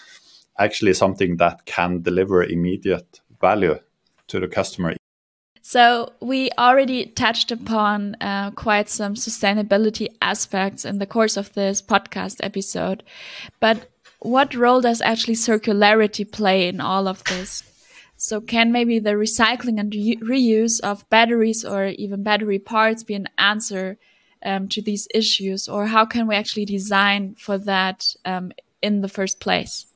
actually 0.58 0.94
something 0.94 1.38
that 1.38 1.66
can 1.66 2.02
deliver 2.02 2.44
immediate 2.44 3.22
value 3.42 3.80
to 4.28 4.40
the 4.40 4.48
customer. 4.48 4.96
So 5.62 6.14
we 6.22 6.52
already 6.58 7.08
touched 7.08 7.52
upon 7.52 8.16
uh, 8.22 8.52
quite 8.52 8.88
some 8.88 9.16
sustainability 9.16 10.08
aspects 10.22 10.86
in 10.86 11.00
the 11.00 11.08
course 11.08 11.38
of 11.38 11.52
this 11.54 11.82
podcast 11.82 12.38
episode, 12.44 13.04
but 13.60 13.90
what 14.20 14.56
role 14.56 14.82
does 14.82 15.02
actually 15.02 15.36
circularity 15.36 16.30
play 16.32 16.68
in 16.68 16.82
all 16.82 17.08
of 17.08 17.24
this? 17.26 17.64
So 18.18 18.40
can 18.42 18.72
maybe 18.72 19.00
the 19.00 19.12
recycling 19.12 19.80
and 19.80 19.94
re 19.94 20.18
reuse 20.22 20.80
of 20.82 21.08
batteries 21.10 21.66
or 21.66 21.88
even 21.88 22.24
battery 22.24 22.60
parts 22.60 23.04
be 23.04 23.14
an 23.14 23.30
answer 23.38 23.98
um, 24.44 24.68
to 24.70 24.82
these 24.82 25.08
issues, 25.14 25.68
or 25.68 25.88
how 25.88 26.06
can 26.06 26.28
we 26.28 26.36
actually 26.36 26.66
design 26.66 27.36
for 27.38 27.58
that 27.58 28.16
um, 28.26 28.52
in 28.82 29.02
the 29.02 29.10
first 29.10 29.40
place? 29.40 29.88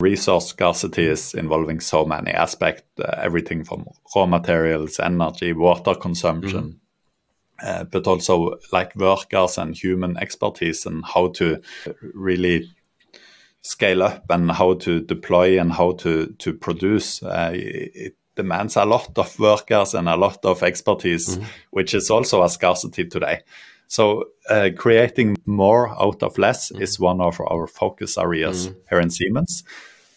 Resource 0.00 0.48
scarcity 0.48 1.06
is 1.06 1.32
involving 1.32 1.78
so 1.78 2.04
many 2.04 2.32
aspects, 2.32 2.82
uh, 2.98 3.14
everything 3.18 3.64
from 3.64 3.86
raw 4.16 4.26
materials, 4.26 4.98
energy, 4.98 5.52
water 5.52 5.94
consumption, 5.94 6.64
mm 6.64 6.74
-hmm. 6.74 7.68
uh, 7.68 7.84
but 7.84 8.06
also 8.06 8.58
like 8.72 8.98
workers 8.98 9.58
and 9.58 9.76
human 9.84 10.16
expertise 10.16 10.88
and 10.88 11.04
how 11.14 11.30
to 11.30 11.44
really 12.14 12.68
scale 13.62 14.02
up 14.02 14.24
and 14.30 14.50
how 14.50 14.74
to 14.74 15.00
deploy 15.00 15.60
and 15.60 15.72
how 15.72 15.92
to 15.92 16.26
to 16.38 16.52
produce. 16.52 17.22
Uh, 17.22 17.52
it 17.54 18.16
demands 18.34 18.76
a 18.76 18.84
lot 18.84 19.18
of 19.18 19.38
workers 19.38 19.94
and 19.94 20.08
a 20.08 20.16
lot 20.16 20.44
of 20.44 20.62
expertise, 20.62 21.36
mm 21.36 21.42
-hmm. 21.42 21.48
which 21.70 21.94
is 21.94 22.10
also 22.10 22.42
a 22.42 22.48
scarcity 22.48 23.08
today. 23.08 23.38
So 23.86 24.24
uh, 24.50 24.74
creating 24.74 25.36
more 25.44 25.88
out 25.98 26.22
of 26.22 26.38
less 26.38 26.70
mm 26.70 26.76
-hmm. 26.76 26.82
is 26.82 27.00
one 27.00 27.24
of 27.24 27.40
our 27.40 27.68
focus 27.68 28.18
areas 28.18 28.66
mm 28.66 28.72
-hmm. 28.72 28.90
here 28.90 29.02
in 29.02 29.10
Siemens. 29.10 29.64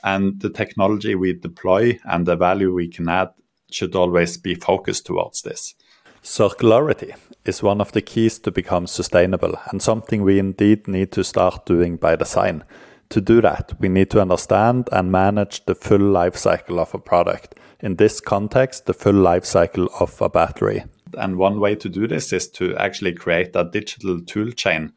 And 0.02 0.42
the 0.42 0.50
technology 0.50 1.16
we 1.16 1.34
deploy 1.34 2.00
and 2.04 2.26
the 2.26 2.38
value 2.38 2.74
we 2.76 2.88
can 2.88 3.10
add 3.10 3.30
should 3.72 3.96
always 3.96 4.42
be 4.42 4.56
focused 4.56 5.06
towards 5.06 5.42
this. 5.42 5.76
Circularity 6.22 7.16
is 7.44 7.64
one 7.64 7.82
of 7.82 7.92
the 7.92 8.02
keys 8.02 8.40
to 8.40 8.52
become 8.52 8.88
sustainable 8.88 9.54
and 9.72 9.82
something 9.82 10.26
we 10.26 10.40
indeed 10.40 10.88
need 10.88 11.12
to 11.12 11.24
start 11.24 11.66
doing 11.66 11.98
by 12.00 12.16
design. 12.16 12.64
To 13.10 13.22
do 13.22 13.42
that, 13.42 13.74
we 13.80 13.90
need 13.90 14.10
to 14.12 14.22
understand 14.22 14.90
and 14.92 15.12
manage 15.12 15.66
the 15.66 15.76
full 15.76 16.00
life 16.00 16.36
cycle 16.36 16.80
of 16.80 16.94
a 16.94 17.00
product. 17.00 17.56
In 17.80 17.96
this 17.96 18.20
context, 18.20 18.86
the 18.86 18.94
full 18.94 19.14
life 19.14 19.46
cycle 19.46 19.90
of 20.00 20.22
a 20.22 20.30
battery. 20.30 20.86
And 21.18 21.38
one 21.38 21.60
way 21.60 21.76
to 21.76 21.88
do 21.88 22.08
this 22.08 22.34
is 22.34 22.50
to 22.52 22.76
actually 22.78 23.14
create 23.14 23.56
a 23.56 23.64
digital 23.64 24.20
tool 24.22 24.52
chain 24.52 24.92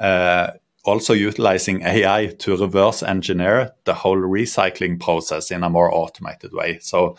uh, 0.00 0.52
also 0.84 1.12
utilizing 1.12 1.82
AI 1.82 2.34
to 2.38 2.56
reverse 2.56 3.02
engineer 3.02 3.72
the 3.84 3.94
whole 3.94 4.16
recycling 4.16 4.98
process 4.98 5.50
in 5.50 5.62
a 5.62 5.70
more 5.70 5.94
automated 5.94 6.52
way. 6.52 6.78
So 6.80 7.16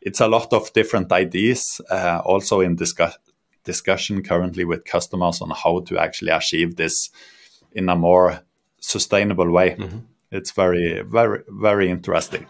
it's 0.00 0.20
a 0.20 0.28
lot 0.28 0.52
of 0.52 0.72
different 0.72 1.12
ideas, 1.12 1.80
uh, 1.90 2.22
also 2.24 2.60
in 2.60 2.76
discuss- 2.76 3.18
discussion 3.64 4.22
currently 4.22 4.64
with 4.64 4.84
customers 4.84 5.40
on 5.42 5.50
how 5.50 5.80
to 5.80 5.98
actually 5.98 6.30
achieve 6.30 6.76
this 6.76 7.10
in 7.72 7.88
a 7.88 7.96
more 7.96 8.40
sustainable 8.82 9.50
way. 9.50 9.70
Mm-hmm. 9.70 9.98
It's 10.30 10.50
very, 10.50 11.02
very, 11.02 11.42
very 11.48 11.90
interesting. 11.90 12.46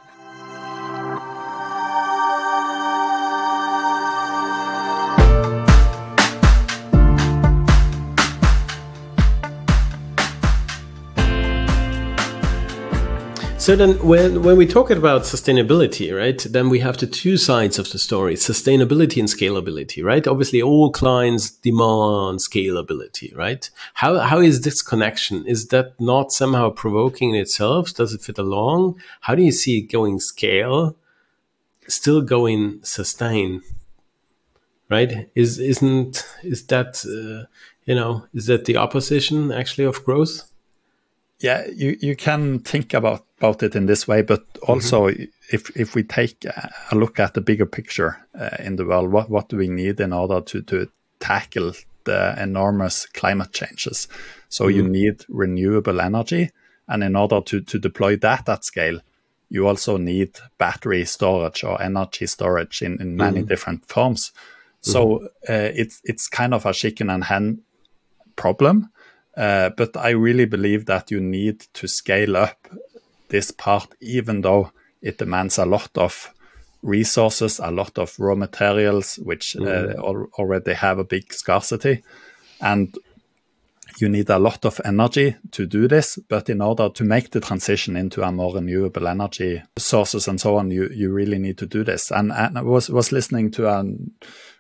So 13.62 13.76
then, 13.76 13.92
when 14.04 14.42
when 14.42 14.56
we 14.56 14.66
talk 14.66 14.90
about 14.90 15.22
sustainability, 15.22 16.12
right, 16.12 16.44
then 16.50 16.68
we 16.68 16.80
have 16.80 16.96
the 16.96 17.06
two 17.06 17.36
sides 17.36 17.78
of 17.78 17.88
the 17.92 17.98
story: 18.00 18.34
sustainability 18.34 19.20
and 19.20 19.28
scalability, 19.28 20.02
right? 20.02 20.26
Obviously, 20.26 20.60
all 20.60 20.90
clients 20.90 21.48
demand 21.48 22.40
scalability, 22.40 23.32
right? 23.36 23.70
How 23.94 24.18
how 24.18 24.40
is 24.40 24.62
this 24.62 24.82
connection? 24.82 25.46
Is 25.46 25.68
that 25.68 25.94
not 26.00 26.32
somehow 26.32 26.70
provoking 26.70 27.36
in 27.36 27.40
itself? 27.40 27.94
Does 27.94 28.12
it 28.12 28.22
fit 28.22 28.36
along? 28.36 29.00
How 29.20 29.36
do 29.36 29.42
you 29.44 29.52
see 29.52 29.78
it 29.78 29.92
going 29.92 30.18
scale, 30.18 30.96
still 31.86 32.20
going 32.20 32.80
sustain? 32.82 33.62
Right? 34.90 35.30
Is 35.36 35.60
isn't 35.60 36.26
is 36.42 36.66
that 36.66 37.04
uh, 37.06 37.46
you 37.84 37.94
know 37.94 38.26
is 38.34 38.46
that 38.46 38.64
the 38.64 38.78
opposition 38.78 39.52
actually 39.52 39.84
of 39.84 40.04
growth? 40.04 40.51
Yeah, 41.42 41.66
you, 41.74 41.96
you 42.00 42.14
can 42.14 42.60
think 42.60 42.94
about, 42.94 43.26
about 43.38 43.64
it 43.64 43.74
in 43.74 43.86
this 43.86 44.06
way, 44.06 44.22
but 44.22 44.46
also 44.62 45.08
mm-hmm. 45.08 45.24
if 45.50 45.76
if 45.76 45.96
we 45.96 46.04
take 46.04 46.44
a 46.44 46.94
look 46.94 47.18
at 47.18 47.34
the 47.34 47.40
bigger 47.40 47.66
picture 47.66 48.16
uh, 48.38 48.56
in 48.60 48.76
the 48.76 48.84
world, 48.84 49.10
what 49.10 49.28
what 49.28 49.48
do 49.48 49.56
we 49.56 49.68
need 49.68 49.98
in 49.98 50.12
order 50.12 50.40
to 50.40 50.62
to 50.62 50.88
tackle 51.18 51.72
the 52.04 52.40
enormous 52.40 53.06
climate 53.06 53.52
changes? 53.52 54.06
So 54.48 54.66
mm-hmm. 54.66 54.76
you 54.76 54.88
need 54.88 55.24
renewable 55.28 56.00
energy, 56.00 56.50
and 56.86 57.02
in 57.02 57.16
order 57.16 57.40
to 57.40 57.60
to 57.60 57.78
deploy 57.78 58.16
that 58.18 58.48
at 58.48 58.64
scale, 58.64 59.00
you 59.50 59.66
also 59.66 59.96
need 59.96 60.38
battery 60.58 61.04
storage 61.04 61.64
or 61.64 61.82
energy 61.82 62.26
storage 62.26 62.82
in 62.82 63.00
in 63.00 63.16
many 63.16 63.40
mm-hmm. 63.40 63.48
different 63.48 63.88
forms. 63.88 64.32
So 64.80 65.04
mm-hmm. 65.04 65.52
uh, 65.52 65.72
it's 65.74 66.00
it's 66.04 66.28
kind 66.28 66.54
of 66.54 66.66
a 66.66 66.72
chicken 66.72 67.10
and 67.10 67.24
hen 67.24 67.62
problem 68.36 68.92
uh, 69.36 69.70
but 69.76 69.96
I 69.96 70.10
really 70.10 70.44
believe 70.44 70.86
that 70.86 71.10
you 71.10 71.20
need 71.20 71.60
to 71.74 71.86
scale 71.88 72.36
up 72.36 72.68
this 73.28 73.50
part, 73.50 73.94
even 74.00 74.42
though 74.42 74.72
it 75.00 75.18
demands 75.18 75.58
a 75.58 75.66
lot 75.66 75.90
of 75.96 76.32
resources, 76.82 77.58
a 77.58 77.70
lot 77.70 77.98
of 77.98 78.14
raw 78.18 78.34
materials, 78.34 79.16
which 79.16 79.56
mm. 79.58 79.66
uh, 79.66 80.00
al 80.02 80.26
already 80.38 80.74
have 80.74 80.98
a 80.98 81.04
big 81.04 81.32
scarcity. 81.32 82.02
And 82.60 82.94
you 84.00 84.08
need 84.08 84.30
a 84.30 84.38
lot 84.38 84.64
of 84.64 84.80
energy 84.84 85.36
to 85.52 85.66
do 85.66 85.86
this, 85.88 86.18
but 86.28 86.48
in 86.48 86.60
order 86.60 86.88
to 86.88 87.04
make 87.04 87.30
the 87.30 87.40
transition 87.40 87.96
into 87.96 88.22
a 88.22 88.32
more 88.32 88.54
renewable 88.54 89.06
energy 89.06 89.62
sources 89.76 90.28
and 90.28 90.40
so 90.40 90.56
on, 90.56 90.70
you, 90.70 90.88
you 90.88 91.12
really 91.12 91.38
need 91.38 91.58
to 91.58 91.66
do 91.66 91.84
this. 91.84 92.10
And, 92.10 92.32
and 92.32 92.58
I 92.58 92.62
was, 92.62 92.88
was 92.90 93.12
listening 93.12 93.50
to 93.52 93.68
a 93.68 93.84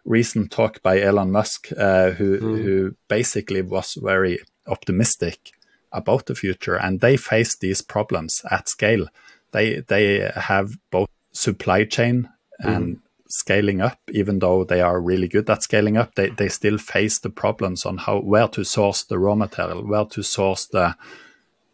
recent 0.04 0.50
talk 0.50 0.82
by 0.82 1.00
Elon 1.00 1.30
Musk, 1.30 1.68
uh, 1.76 2.10
who, 2.10 2.38
mm. 2.38 2.62
who 2.62 2.96
basically 3.08 3.62
was 3.62 3.98
very 4.00 4.38
optimistic 4.66 5.52
about 5.92 6.26
the 6.26 6.34
future 6.34 6.74
and 6.74 7.00
they 7.00 7.16
face 7.16 7.56
these 7.56 7.82
problems 7.82 8.42
at 8.50 8.68
scale 8.68 9.06
they 9.52 9.80
they 9.88 10.30
have 10.34 10.76
both 10.90 11.08
supply 11.32 11.84
chain 11.84 12.28
and 12.58 12.96
mm. 12.96 13.00
scaling 13.28 13.80
up 13.80 13.98
even 14.10 14.38
though 14.38 14.64
they 14.64 14.80
are 14.80 15.00
really 15.00 15.28
good 15.28 15.48
at 15.48 15.62
scaling 15.62 15.96
up 15.96 16.14
they, 16.14 16.30
they 16.30 16.48
still 16.48 16.78
face 16.78 17.18
the 17.18 17.30
problems 17.30 17.86
on 17.86 17.98
how 17.98 18.18
where 18.20 18.48
to 18.48 18.64
source 18.64 19.04
the 19.04 19.18
raw 19.18 19.34
material 19.34 19.86
where 19.86 20.04
to 20.04 20.22
source 20.22 20.66
the 20.66 20.94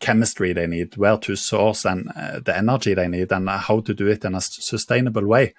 chemistry 0.00 0.52
they 0.52 0.66
need 0.66 0.96
where 0.96 1.18
to 1.18 1.34
source 1.34 1.84
and 1.84 2.10
uh, 2.14 2.38
the 2.40 2.56
energy 2.56 2.94
they 2.94 3.08
need 3.08 3.32
and 3.32 3.48
how 3.48 3.80
to 3.80 3.92
do 3.94 4.06
it 4.06 4.24
in 4.24 4.34
a 4.34 4.40
sustainable 4.40 5.26
way 5.26 5.54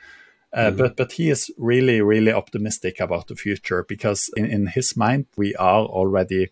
uh, 0.54 0.72
mm. 0.72 0.78
but 0.78 0.96
but 0.96 1.12
he 1.13 1.30
is 1.30 1.52
really 1.58 2.02
really 2.02 2.32
optimistic 2.32 3.00
about 3.00 3.28
the 3.28 3.36
future 3.36 3.86
because 3.88 4.30
in, 4.38 4.46
in 4.46 4.68
his 4.68 4.96
mind 4.96 5.26
we 5.36 5.54
are 5.56 5.86
already 5.86 6.50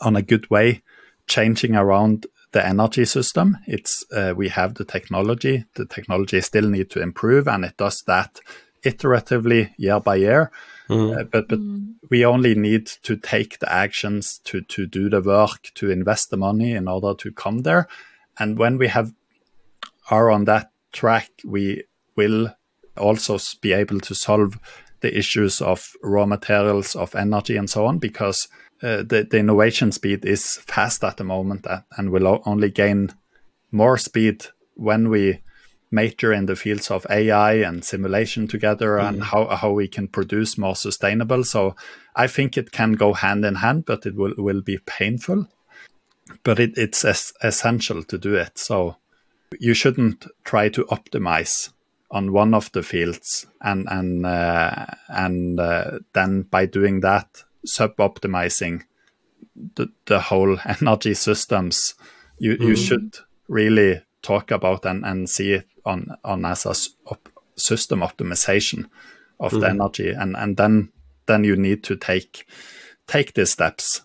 on 0.00 0.16
a 0.16 0.22
good 0.22 0.50
way 0.50 0.82
changing 1.26 1.76
around 1.76 2.26
the 2.52 2.66
energy 2.66 3.04
system. 3.04 3.56
It's 3.66 4.04
uh, 4.12 4.34
we 4.36 4.48
have 4.48 4.74
the 4.74 4.84
technology. 4.84 5.64
The 5.74 5.86
technology 5.86 6.40
still 6.40 6.68
need 6.68 6.90
to 6.90 7.00
improve, 7.00 7.48
and 7.48 7.64
it 7.64 7.76
does 7.76 8.02
that 8.06 8.40
iteratively 8.84 9.70
year 9.76 10.00
by 10.00 10.16
year. 10.16 10.50
Mm. 10.88 11.20
Uh, 11.20 11.24
but 11.24 11.48
but 11.48 11.60
mm. 11.60 11.94
we 12.10 12.24
only 12.24 12.54
need 12.54 12.86
to 13.02 13.16
take 13.16 13.58
the 13.58 13.72
actions 13.72 14.40
to 14.44 14.60
to 14.62 14.86
do 14.86 15.08
the 15.08 15.22
work 15.22 15.70
to 15.74 15.90
invest 15.90 16.30
the 16.30 16.36
money 16.36 16.72
in 16.72 16.88
order 16.88 17.14
to 17.14 17.32
come 17.32 17.58
there. 17.62 17.88
And 18.38 18.58
when 18.58 18.78
we 18.78 18.88
have 18.88 19.12
are 20.10 20.30
on 20.30 20.44
that 20.44 20.70
track, 20.92 21.30
we 21.44 21.84
will 22.16 22.54
also 22.96 23.38
be 23.60 23.72
able 23.72 24.00
to 24.00 24.14
solve 24.14 24.58
the 25.00 25.16
issues 25.16 25.60
of 25.60 25.92
raw 26.02 26.26
materials, 26.26 26.94
of 26.94 27.14
energy, 27.14 27.56
and 27.56 27.70
so 27.70 27.86
on, 27.86 27.98
because 27.98 28.48
uh, 28.82 29.02
the, 29.02 29.26
the 29.30 29.38
innovation 29.38 29.92
speed 29.92 30.24
is 30.24 30.58
fast 30.58 31.04
at 31.04 31.16
the 31.16 31.24
moment 31.24 31.66
uh, 31.66 31.82
and 31.96 32.10
will 32.10 32.42
only 32.44 32.70
gain 32.70 33.12
more 33.70 33.96
speed 33.96 34.46
when 34.74 35.08
we 35.08 35.40
major 35.90 36.32
in 36.32 36.46
the 36.46 36.56
fields 36.56 36.90
of 36.90 37.06
AI 37.10 37.54
and 37.54 37.84
simulation 37.84 38.48
together 38.48 38.96
mm. 38.96 39.08
and 39.08 39.22
how, 39.22 39.46
how 39.46 39.70
we 39.70 39.86
can 39.86 40.08
produce 40.08 40.56
more 40.56 40.74
sustainable. 40.74 41.44
So 41.44 41.76
I 42.16 42.26
think 42.26 42.56
it 42.56 42.72
can 42.72 42.94
go 42.94 43.12
hand 43.12 43.44
in 43.44 43.56
hand, 43.56 43.84
but 43.84 44.06
it 44.06 44.16
will, 44.16 44.34
will 44.38 44.62
be 44.62 44.78
painful. 44.78 45.48
But 46.44 46.58
it, 46.58 46.72
it's 46.76 47.04
es- 47.04 47.34
essential 47.42 48.02
to 48.04 48.18
do 48.18 48.34
it. 48.34 48.58
So 48.58 48.96
you 49.60 49.74
shouldn't 49.74 50.26
try 50.44 50.70
to 50.70 50.84
optimize 50.84 51.70
on 52.10 52.32
one 52.32 52.54
of 52.54 52.70
the 52.72 52.82
fields 52.82 53.46
and 53.62 53.86
and 53.90 54.26
uh, 54.26 54.86
and 55.08 55.58
uh, 55.58 55.98
then 56.12 56.42
by 56.42 56.66
doing 56.66 57.00
that 57.00 57.44
sub-optimizing 57.64 58.82
the, 59.74 59.88
the 60.06 60.20
whole 60.20 60.58
energy 60.80 61.14
systems, 61.14 61.94
you, 62.38 62.56
mm. 62.56 62.68
you 62.68 62.76
should 62.76 63.18
really 63.48 64.02
talk 64.22 64.50
about 64.50 64.84
and, 64.84 65.04
and 65.04 65.28
see 65.28 65.52
it 65.52 65.66
on, 65.84 66.16
on 66.24 66.44
as 66.44 66.66
a 66.66 66.74
op 67.10 67.28
system 67.56 68.00
optimization 68.00 68.86
of 69.38 69.52
mm. 69.52 69.60
the 69.60 69.68
energy. 69.68 70.10
And, 70.10 70.36
and 70.36 70.56
then 70.56 70.92
then 71.26 71.44
you 71.44 71.56
need 71.56 71.82
to 71.84 71.96
take 71.96 72.46
take 73.06 73.34
these 73.34 73.52
steps 73.52 74.02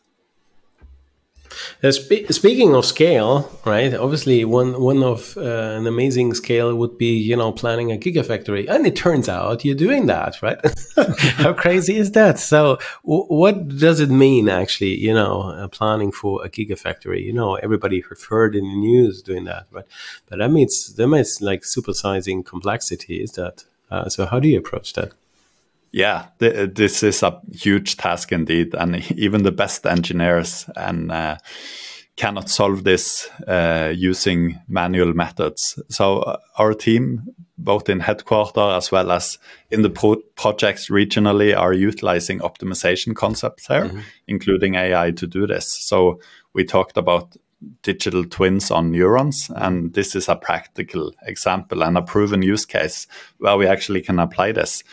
uh, 1.83 1.91
spe 1.91 2.31
speaking 2.31 2.73
of 2.75 2.85
scale, 2.85 3.49
right? 3.65 3.93
Obviously, 3.93 4.45
one 4.45 4.81
one 4.81 5.03
of 5.03 5.37
uh, 5.37 5.77
an 5.79 5.87
amazing 5.87 6.33
scale 6.33 6.75
would 6.75 6.97
be 6.97 7.17
you 7.17 7.35
know 7.35 7.51
planning 7.51 7.91
a 7.91 7.97
gigafactory, 7.97 8.67
and 8.69 8.85
it 8.85 8.95
turns 8.95 9.29
out 9.29 9.65
you're 9.65 9.75
doing 9.75 10.07
that, 10.07 10.41
right? 10.41 10.59
How 11.43 11.53
crazy 11.53 11.97
is 11.97 12.11
that? 12.11 12.39
So, 12.39 12.77
what 13.03 13.67
does 13.67 13.99
it 13.99 14.09
mean 14.09 14.49
actually? 14.49 14.95
You 14.97 15.13
know, 15.13 15.41
uh, 15.41 15.67
planning 15.67 16.11
for 16.11 16.43
a 16.43 16.49
gigafactory. 16.49 17.23
You 17.23 17.33
know, 17.33 17.55
everybody 17.55 18.03
heard 18.29 18.55
in 18.55 18.63
the 18.63 18.75
news 18.75 19.21
doing 19.21 19.45
that, 19.45 19.67
right? 19.71 19.85
But 20.27 20.39
that 20.39 20.49
means 20.49 20.95
that 20.95 21.07
means 21.07 21.41
like 21.41 21.61
supersizing 21.61 22.45
complexity. 22.45 23.21
Is 23.21 23.33
that 23.33 23.65
uh, 23.91 24.09
so? 24.09 24.25
How 24.25 24.39
do 24.39 24.47
you 24.47 24.57
approach 24.57 24.93
that? 24.93 25.13
Yeah, 25.91 26.27
th 26.39 26.73
this 26.75 27.03
is 27.03 27.23
a 27.23 27.41
huge 27.53 27.97
task 27.97 28.31
indeed, 28.31 28.75
and 28.75 28.95
even 29.17 29.43
the 29.43 29.51
best 29.51 29.85
engineers 29.85 30.69
and 30.75 31.11
uh, 31.11 31.37
cannot 32.15 32.49
solve 32.49 32.83
this 32.83 33.29
uh, 33.47 33.93
using 33.95 34.59
manual 34.67 35.13
methods. 35.13 35.79
So 35.89 36.19
uh, 36.19 36.37
our 36.57 36.73
team, 36.73 37.27
both 37.57 37.89
in 37.89 37.99
headquarter 37.99 38.75
as 38.77 38.91
well 38.91 39.11
as 39.11 39.37
in 39.69 39.83
the 39.83 39.89
pro 39.89 40.15
projects 40.35 40.89
regionally, 40.89 41.55
are 41.55 41.73
utilizing 41.73 42.39
optimization 42.39 43.15
concepts 43.15 43.67
here, 43.67 43.85
mm 43.85 43.89
-hmm. 43.89 44.03
including 44.27 44.75
AI 44.75 45.13
to 45.13 45.27
do 45.27 45.47
this. 45.47 45.87
So 45.87 46.19
we 46.53 46.63
talked 46.65 46.97
about 46.97 47.37
digital 47.81 48.23
twins 48.23 48.71
on 48.71 48.91
neurons, 48.91 49.51
and 49.55 49.93
this 49.93 50.15
is 50.15 50.29
a 50.29 50.35
practical 50.35 51.11
example 51.27 51.83
and 51.83 51.97
a 51.97 52.01
proven 52.01 52.43
use 52.43 52.65
case 52.65 53.07
where 53.39 53.57
we 53.57 53.67
actually 53.67 54.01
can 54.01 54.19
apply 54.19 54.53
this. 54.53 54.83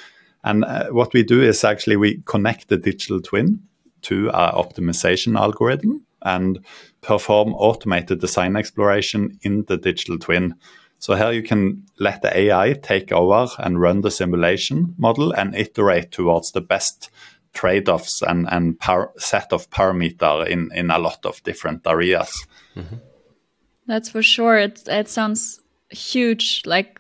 And 0.45 0.65
uh, 0.65 0.89
what 0.91 1.13
we 1.13 1.23
do 1.23 1.43
is 1.43 1.65
actually 1.65 1.97
we 1.97 2.23
connect 2.27 2.69
the 2.69 2.77
digital 2.77 3.21
twin 3.21 3.61
to 4.03 4.31
our 4.31 4.53
optimization 4.53 5.39
algorithm 5.39 6.05
and 6.23 6.65
perform 7.01 7.55
automated 7.55 8.21
design 8.21 8.57
exploration 8.57 9.39
in 9.43 9.65
the 9.65 9.77
digital 9.77 10.19
twin. 10.19 10.55
So 10.99 11.15
here 11.15 11.33
you 11.33 11.43
can 11.43 11.85
let 11.99 12.23
the 12.23 12.37
AI 12.37 12.75
take 12.75 13.13
over 13.13 13.49
and 13.59 13.81
run 13.81 14.03
the 14.03 14.11
simulation 14.11 14.95
model 14.97 15.33
and 15.33 15.55
iterate 15.55 16.13
towards 16.13 16.53
the 16.53 16.61
best 16.61 17.11
trade-offs 17.53 18.21
and 18.23 18.49
and 18.51 18.79
par- 18.79 19.13
set 19.17 19.53
of 19.53 19.71
parameter 19.71 20.47
in 20.47 20.71
in 20.75 20.91
a 20.91 20.99
lot 20.99 21.25
of 21.25 21.43
different 21.43 21.87
areas. 21.87 22.47
Mm-hmm. 22.77 22.97
That's 23.87 24.09
for 24.09 24.23
sure. 24.23 24.59
It 24.59 24.89
it 24.89 25.09
sounds 25.09 25.61
huge, 25.91 26.63
like 26.67 26.99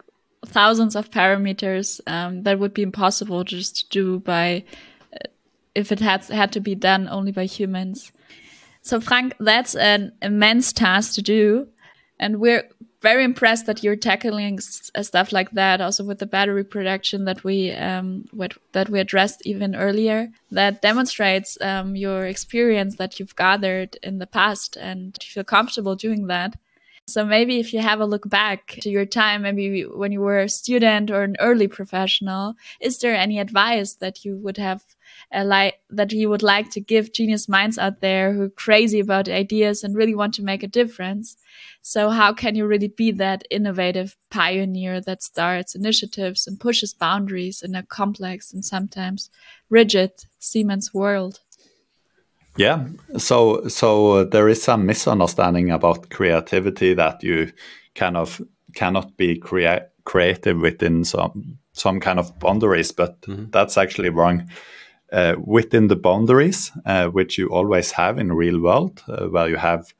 thousands 0.54 0.94
of 0.94 1.10
parameters 1.10 2.00
um, 2.06 2.44
that 2.44 2.58
would 2.60 2.72
be 2.72 2.82
impossible 2.82 3.42
just 3.42 3.76
to 3.76 3.88
do 3.88 4.20
by 4.20 4.64
uh, 5.12 5.28
if 5.74 5.90
it 5.90 6.00
had 6.00 6.24
had 6.26 6.52
to 6.52 6.60
be 6.60 6.76
done 6.76 7.08
only 7.08 7.32
by 7.32 7.44
humans. 7.44 8.12
So 8.80 9.00
Frank, 9.00 9.34
that's 9.40 9.74
an 9.74 10.12
immense 10.22 10.72
task 10.72 11.14
to 11.16 11.22
do, 11.22 11.68
and 12.18 12.38
we're 12.38 12.64
very 13.04 13.24
impressed 13.24 13.66
that 13.66 13.82
you're 13.82 13.96
tackling 13.96 14.58
uh, 14.94 15.02
stuff 15.02 15.30
like 15.30 15.50
that 15.50 15.80
also 15.82 16.02
with 16.04 16.18
the 16.20 16.26
battery 16.36 16.64
production 16.64 17.26
that 17.26 17.44
we 17.44 17.70
um, 17.72 18.24
what, 18.30 18.52
that 18.72 18.88
we 18.88 18.98
addressed 18.98 19.40
even 19.44 19.76
earlier 19.76 20.28
that 20.50 20.80
demonstrates 20.80 21.58
um, 21.60 21.94
your 21.94 22.24
experience 22.24 22.96
that 22.96 23.20
you've 23.20 23.36
gathered 23.36 23.98
in 24.02 24.18
the 24.20 24.26
past 24.26 24.78
and 24.78 25.18
you 25.22 25.28
feel 25.28 25.44
comfortable 25.44 25.94
doing 25.94 26.28
that 26.28 26.56
so 27.06 27.24
maybe 27.24 27.60
if 27.60 27.72
you 27.72 27.80
have 27.80 28.00
a 28.00 28.06
look 28.06 28.28
back 28.28 28.78
to 28.80 28.90
your 28.90 29.04
time 29.04 29.42
maybe 29.42 29.82
when 29.82 30.12
you 30.12 30.20
were 30.20 30.40
a 30.40 30.48
student 30.48 31.10
or 31.10 31.22
an 31.22 31.36
early 31.40 31.68
professional 31.68 32.54
is 32.80 32.98
there 32.98 33.14
any 33.14 33.38
advice 33.38 33.94
that 33.94 34.24
you 34.24 34.36
would 34.36 34.56
have 34.56 34.82
uh, 35.34 35.44
like 35.44 35.80
that 35.90 36.12
you 36.12 36.28
would 36.28 36.42
like 36.42 36.70
to 36.70 36.80
give 36.80 37.12
genius 37.12 37.48
minds 37.48 37.78
out 37.78 38.00
there 38.00 38.32
who 38.32 38.42
are 38.42 38.50
crazy 38.50 39.00
about 39.00 39.28
ideas 39.28 39.84
and 39.84 39.94
really 39.94 40.14
want 40.14 40.34
to 40.34 40.42
make 40.42 40.62
a 40.62 40.68
difference 40.68 41.36
so 41.82 42.08
how 42.08 42.32
can 42.32 42.54
you 42.54 42.66
really 42.66 42.88
be 42.88 43.12
that 43.12 43.46
innovative 43.50 44.16
pioneer 44.30 45.02
that 45.02 45.22
starts 45.22 45.74
initiatives 45.74 46.46
and 46.46 46.58
pushes 46.58 46.94
boundaries 46.94 47.62
in 47.62 47.74
a 47.74 47.82
complex 47.82 48.54
and 48.54 48.64
sometimes 48.64 49.28
rigid 49.68 50.12
Siemens 50.38 50.94
world? 50.94 51.40
Yeah, 52.56 52.86
so 53.18 53.66
so 53.68 54.12
uh, 54.12 54.24
there 54.24 54.48
is 54.48 54.62
some 54.62 54.86
misunderstanding 54.86 55.70
about 55.70 56.10
creativity 56.10 56.94
that 56.94 57.22
you 57.22 57.52
kind 57.94 58.16
of 58.16 58.40
cannot 58.74 59.16
be 59.16 59.36
crea- 59.38 59.86
creative 60.04 60.60
within 60.60 61.04
some 61.04 61.58
some 61.72 61.98
kind 61.98 62.18
of 62.18 62.38
boundaries, 62.38 62.92
but 62.92 63.20
mm-hmm. 63.22 63.50
that's 63.50 63.76
actually 63.76 64.10
wrong. 64.10 64.48
Uh, 65.12 65.34
within 65.44 65.88
the 65.88 65.96
boundaries, 65.96 66.72
uh, 66.86 67.06
which 67.06 67.38
you 67.38 67.48
always 67.48 67.92
have 67.92 68.18
in 68.18 68.32
real 68.32 68.60
world, 68.60 69.02
uh, 69.08 69.26
where 69.26 69.48
you 69.48 69.56
have 69.56 69.92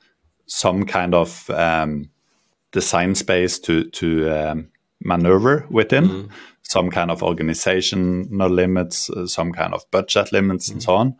some 0.46 0.84
kind 0.84 1.14
of 1.14 1.50
um, 1.50 2.10
design 2.72 3.14
space 3.14 3.58
to 3.58 3.84
to 3.90 4.30
um, 4.30 4.68
maneuver 5.00 5.66
within, 5.70 6.08
mm. 6.08 6.30
some 6.62 6.90
kind 6.90 7.10
of 7.10 7.22
organizational 7.22 8.48
limits, 8.48 9.10
uh, 9.10 9.26
some 9.26 9.52
kind 9.52 9.74
of 9.74 9.84
budget 9.90 10.32
limits, 10.32 10.68
mm. 10.68 10.72
and 10.72 10.82
so 10.82 10.94
on. 10.94 11.16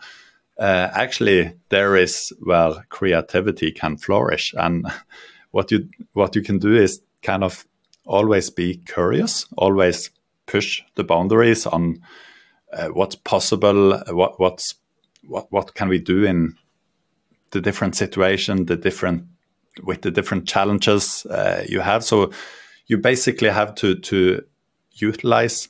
Uh, 0.58 0.88
actually, 0.92 1.52
there 1.68 1.96
is 1.96 2.32
where 2.40 2.84
creativity 2.88 3.72
can 3.72 3.96
flourish, 3.96 4.54
and 4.56 4.86
what 5.50 5.70
you 5.70 5.88
what 6.12 6.36
you 6.36 6.42
can 6.42 6.58
do 6.58 6.74
is 6.74 7.00
kind 7.22 7.42
of 7.42 7.66
always 8.06 8.50
be 8.50 8.76
curious, 8.86 9.46
always 9.56 10.10
push 10.46 10.82
the 10.94 11.04
boundaries 11.04 11.66
on 11.66 11.98
uh, 12.72 12.88
what's 12.88 13.16
possible, 13.16 13.98
what 14.10 14.38
what's 14.38 14.74
what 15.26 15.50
what 15.50 15.74
can 15.74 15.88
we 15.88 15.98
do 15.98 16.24
in 16.24 16.54
the 17.50 17.60
different 17.60 17.96
situation, 17.96 18.66
the 18.66 18.76
different 18.76 19.24
with 19.82 20.02
the 20.02 20.10
different 20.10 20.46
challenges 20.46 21.26
uh, 21.26 21.64
you 21.68 21.80
have. 21.80 22.04
So 22.04 22.30
you 22.86 22.98
basically 22.98 23.48
have 23.48 23.74
to 23.76 23.96
to 23.96 24.44
utilize 24.92 25.68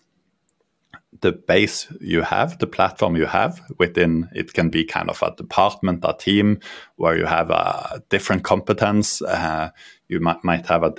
the 1.20 1.32
base 1.32 1.86
you 2.00 2.22
have, 2.22 2.58
the 2.58 2.66
platform 2.66 3.16
you 3.16 3.26
have 3.26 3.60
within. 3.78 4.28
It 4.34 4.52
can 4.52 4.68
be 4.68 4.84
kind 4.84 5.08
of 5.08 5.22
a 5.22 5.34
department, 5.34 6.04
a 6.04 6.14
team 6.14 6.60
where 6.96 7.16
you 7.16 7.26
have 7.26 7.50
a 7.50 8.02
different 8.08 8.44
competence. 8.44 9.22
Uh, 9.22 9.70
you 10.08 10.20
might 10.20 10.42
might 10.44 10.66
have 10.66 10.82
a 10.82 10.94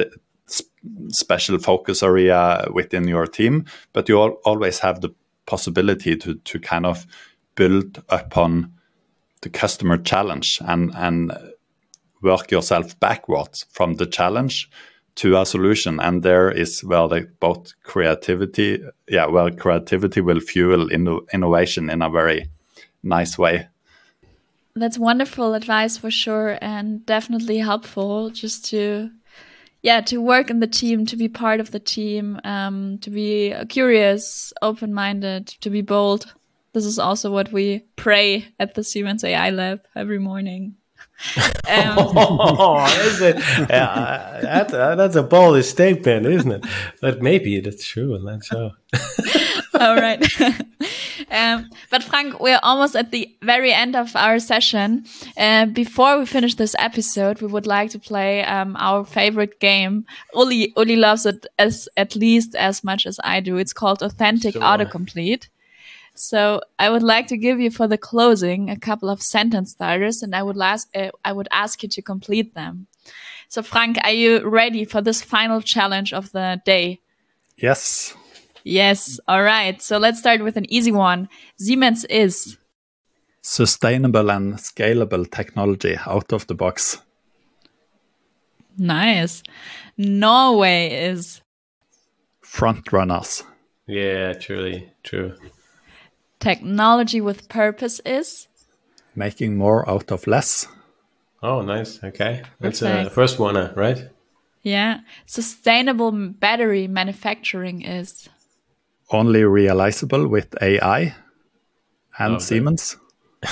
special 1.10 1.58
focus 1.60 2.04
area 2.04 2.68
within 2.74 3.08
your 3.08 3.28
team, 3.28 3.66
but 3.94 4.08
you 4.08 4.18
always 4.18 4.80
have 4.80 5.02
the 5.02 5.10
possibility 5.46 6.16
to 6.16 6.36
to 6.36 6.60
kind 6.60 6.86
of 6.86 7.06
build 7.56 8.04
upon 8.10 8.72
the 9.42 9.50
customer 9.50 9.98
challenge 9.98 10.60
and 10.66 10.92
and 10.96 11.32
work 12.22 12.52
yourself 12.52 13.00
backwards 13.00 13.66
from 13.72 13.96
the 13.96 14.06
challenge 14.06 14.70
to 15.16 15.40
a 15.40 15.46
solution 15.46 16.00
and 16.00 16.24
there 16.24 16.52
is 16.52 16.82
the 16.82 17.28
both 17.40 17.74
creativity 17.84 18.84
yeah 19.08 19.26
where 19.26 19.52
creativity 19.52 20.22
will 20.22 20.40
fuel 20.40 20.90
inno 20.90 21.22
innovation 21.34 21.90
in 21.90 22.02
a 22.02 22.10
very 22.10 22.50
nice 23.04 23.38
way 23.38 23.68
that's 24.76 25.00
wonderful 25.00 25.54
advice 25.54 25.98
for 25.98 26.12
sure 26.12 26.58
and 26.62 27.06
definitely 27.06 27.58
helpful 27.60 28.30
just 28.30 28.66
to 28.66 29.10
yeah 29.82 30.02
to 30.02 30.18
work 30.18 30.50
in 30.50 30.60
the 30.60 30.68
team 30.68 31.06
to 31.06 31.16
be 31.16 31.30
part 31.30 31.60
of 31.60 31.72
the 31.72 31.80
team 31.80 32.40
um, 32.44 32.98
to 33.00 33.10
be 33.10 33.54
curious 33.70 34.52
open-minded 34.62 35.48
to 35.48 35.70
be 35.70 35.82
bold 35.82 36.34
this 36.76 36.86
is 36.86 37.00
also 37.00 37.32
what 37.32 37.54
we 37.54 37.86
pray 37.96 38.48
at 38.60 38.74
the 38.74 38.84
Siemens 38.84 39.24
AI 39.24 39.50
Lab 39.50 39.88
every 39.96 40.20
morning. 40.20 40.76
Um, 41.38 41.96
oh, 41.98 42.86
is 43.08 43.22
it? 43.22 43.38
Yeah, 43.70 44.40
that's, 44.42 44.74
uh, 44.74 44.96
that's 44.96 45.16
a 45.16 45.24
bold 45.24 45.64
statement, 45.64 46.26
isn't 46.26 46.52
it? 46.52 46.66
But 47.02 47.22
maybe 47.22 47.60
that's 47.60 47.86
true 47.86 48.16
and 48.16 48.28
that's 48.28 48.48
show. 48.48 48.72
All 49.80 49.96
right. 49.96 50.24
um, 51.32 51.70
but 51.90 52.04
Frank, 52.04 52.40
we're 52.40 52.60
almost 52.64 52.96
at 52.96 53.12
the 53.12 53.36
very 53.42 53.74
end 53.74 53.96
of 53.96 54.16
our 54.16 54.40
session. 54.40 55.06
Uh, 55.38 55.66
before 55.66 56.20
we 56.20 56.26
finish 56.26 56.56
this 56.56 56.76
episode, 56.80 57.42
we 57.42 57.48
would 57.48 57.68
like 57.68 57.92
to 57.92 58.00
play 58.00 58.44
um, 58.46 58.76
our 58.78 59.04
favorite 59.04 59.60
game. 59.60 60.06
Uli, 60.34 60.74
Uli 60.78 60.96
loves 60.96 61.26
it 61.26 61.46
as 61.60 61.90
at 61.98 62.16
least 62.16 62.56
as 62.56 62.84
much 62.84 63.06
as 63.06 63.20
I 63.24 63.40
do. 63.40 63.58
It's 63.58 63.74
called 63.74 64.02
Authentic 64.02 64.54
sure. 64.54 64.62
Autocomplete. 64.62 65.48
So 66.16 66.62
I 66.80 66.90
would 66.90 67.04
like 67.04 67.28
to 67.28 67.38
give 67.38 67.60
you 67.60 67.70
for 67.70 67.88
the 67.88 67.98
closing 67.98 68.70
a 68.70 68.80
couple 68.80 69.10
of 69.10 69.22
sentence 69.22 69.72
starters, 69.72 70.24
and 70.24 70.34
I 70.34 70.44
would 70.44 70.60
ask 70.60 70.88
uh, 70.96 71.12
I 71.24 71.34
would 71.34 71.50
ask 71.52 71.84
you 71.84 71.90
to 71.90 72.02
complete 72.02 72.56
them. 72.56 72.88
So 73.50 73.62
Frank, 73.62 73.98
are 74.04 74.12
you 74.12 74.48
ready 74.48 74.86
for 74.86 75.02
this 75.02 75.22
final 75.22 75.62
challenge 75.62 76.14
of 76.14 76.32
the 76.32 76.62
day? 76.66 77.02
Yes. 77.58 78.16
Yes. 78.64 79.20
All 79.28 79.44
right. 79.44 79.82
So 79.82 79.98
let's 79.98 80.20
start 80.20 80.42
with 80.42 80.58
an 80.58 80.66
easy 80.72 80.92
one. 80.92 81.30
Siemens 81.58 82.06
is 82.06 82.58
sustainable 83.42 84.32
and 84.32 84.56
scalable 84.56 85.30
technology 85.30 85.98
out 86.08 86.34
of 86.34 86.48
the 86.48 86.56
box. 86.56 86.98
Nice. 88.78 89.44
Norway 89.98 91.10
is 91.10 91.42
front 92.42 92.92
runners. 92.92 93.44
Yeah, 93.88 94.34
truly 94.34 94.92
true. 95.04 95.36
Technology 96.40 97.22
with 97.22 97.50
purpose 97.50 98.00
is 98.06 98.48
making 99.16 99.58
more 99.58 99.88
out 99.90 100.12
of 100.12 100.28
less. 100.28 100.68
Oh, 101.42 101.62
nice. 101.62 102.04
Okay. 102.04 102.44
That's 102.60 102.80
the 102.80 103.02
uh, 103.02 103.10
first 103.10 103.40
one, 103.40 103.56
uh, 103.58 103.74
right? 103.76 104.10
Yeah. 104.62 105.02
Sustainable 105.26 106.12
battery 106.12 106.88
manufacturing 106.88 107.82
is 107.84 108.28
only 109.12 109.44
realizable 109.44 110.28
with 110.28 110.56
AI 110.62 111.16
and 112.18 112.36
okay. 112.36 112.44
Siemens. 112.44 112.98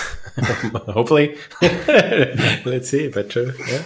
Hopefully. 0.87 1.37
Let's 1.61 2.89
see, 2.89 3.09
but 3.09 3.29
true. 3.29 3.53
Yeah. 3.67 3.83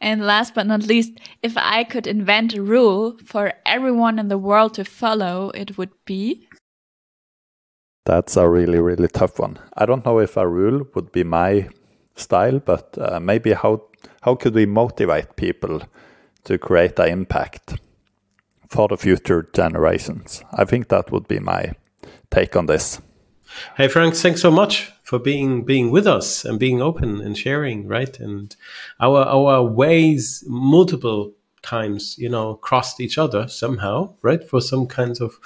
And 0.00 0.26
last 0.26 0.54
but 0.54 0.66
not 0.66 0.82
least, 0.82 1.12
if 1.42 1.56
I 1.56 1.84
could 1.84 2.06
invent 2.06 2.54
a 2.54 2.62
rule 2.62 3.16
for 3.24 3.52
everyone 3.64 4.18
in 4.18 4.28
the 4.28 4.38
world 4.38 4.74
to 4.74 4.84
follow, 4.84 5.50
it 5.50 5.78
would 5.78 5.92
be 6.04 6.48
that's 8.04 8.36
a 8.36 8.48
really, 8.48 8.80
really 8.80 9.08
tough 9.08 9.38
one. 9.38 9.58
I 9.76 9.86
don't 9.86 10.04
know 10.04 10.18
if 10.18 10.36
a 10.36 10.46
rule 10.46 10.86
would 10.94 11.12
be 11.12 11.24
my 11.24 11.68
style, 12.16 12.58
but 12.58 12.96
uh, 12.98 13.20
maybe 13.20 13.52
how 13.52 13.84
how 14.22 14.34
could 14.34 14.54
we 14.54 14.66
motivate 14.66 15.36
people 15.36 15.82
to 16.44 16.58
create 16.58 16.98
an 16.98 17.08
impact 17.08 17.80
for 18.68 18.88
the 18.88 18.96
future 18.96 19.48
generations? 19.52 20.42
I 20.52 20.64
think 20.64 20.88
that 20.88 21.10
would 21.12 21.28
be 21.28 21.38
my 21.38 21.72
take 22.30 22.56
on 22.56 22.66
this. 22.66 23.00
Hey 23.76 23.88
Frank, 23.88 24.14
thanks 24.14 24.40
so 24.40 24.50
much 24.50 24.92
for 25.02 25.18
being 25.18 25.64
being 25.64 25.90
with 25.90 26.06
us 26.06 26.44
and 26.44 26.58
being 26.58 26.80
open 26.80 27.20
and 27.20 27.36
sharing, 27.36 27.86
right? 27.86 28.18
And 28.18 28.56
our 28.98 29.24
our 29.24 29.62
ways 29.62 30.42
multiple 30.46 31.32
times, 31.62 32.16
you 32.18 32.28
know, 32.28 32.54
crossed 32.54 33.00
each 33.00 33.18
other 33.18 33.46
somehow, 33.48 34.14
right? 34.22 34.42
For 34.42 34.60
some 34.60 34.86
kinds 34.86 35.20
of 35.20 35.38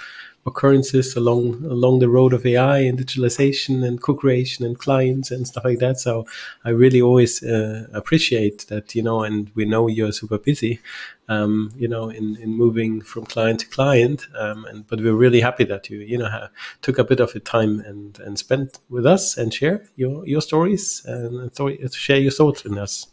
occurrences 0.46 1.16
along 1.16 1.64
along 1.64 1.98
the 1.98 2.08
road 2.08 2.32
of 2.32 2.46
AI 2.46 2.78
and 2.78 2.98
digitalization 2.98 3.84
and 3.84 4.00
co-creation 4.00 4.64
and 4.64 4.78
clients 4.78 5.30
and 5.30 5.46
stuff 5.46 5.64
like 5.64 5.80
that. 5.80 5.98
So 5.98 6.26
I 6.64 6.70
really 6.70 7.02
always 7.02 7.42
uh, 7.42 7.86
appreciate 7.92 8.66
that, 8.68 8.94
you 8.94 9.02
know, 9.02 9.22
and 9.24 9.50
we 9.54 9.64
know 9.64 9.88
you're 9.88 10.12
super 10.12 10.38
busy, 10.38 10.80
um, 11.28 11.72
you 11.76 11.88
know, 11.88 12.08
in, 12.08 12.36
in 12.36 12.50
moving 12.50 13.00
from 13.00 13.26
client 13.26 13.60
to 13.60 13.66
client. 13.66 14.26
Um, 14.38 14.64
and 14.66 14.86
but 14.86 15.00
we're 15.00 15.14
really 15.14 15.40
happy 15.40 15.64
that 15.64 15.90
you, 15.90 15.98
you 15.98 16.18
know, 16.18 16.48
took 16.80 16.98
a 16.98 17.04
bit 17.04 17.20
of 17.20 17.34
your 17.34 17.42
time 17.42 17.80
and 17.80 18.18
and 18.20 18.38
spent 18.38 18.78
with 18.88 19.06
us 19.06 19.36
and 19.36 19.52
share 19.52 19.84
your 19.96 20.26
your 20.26 20.40
stories 20.40 21.04
and, 21.04 21.50
and 21.58 21.94
share 21.94 22.18
your 22.18 22.32
thoughts 22.32 22.64
with 22.64 22.78
us. 22.78 23.08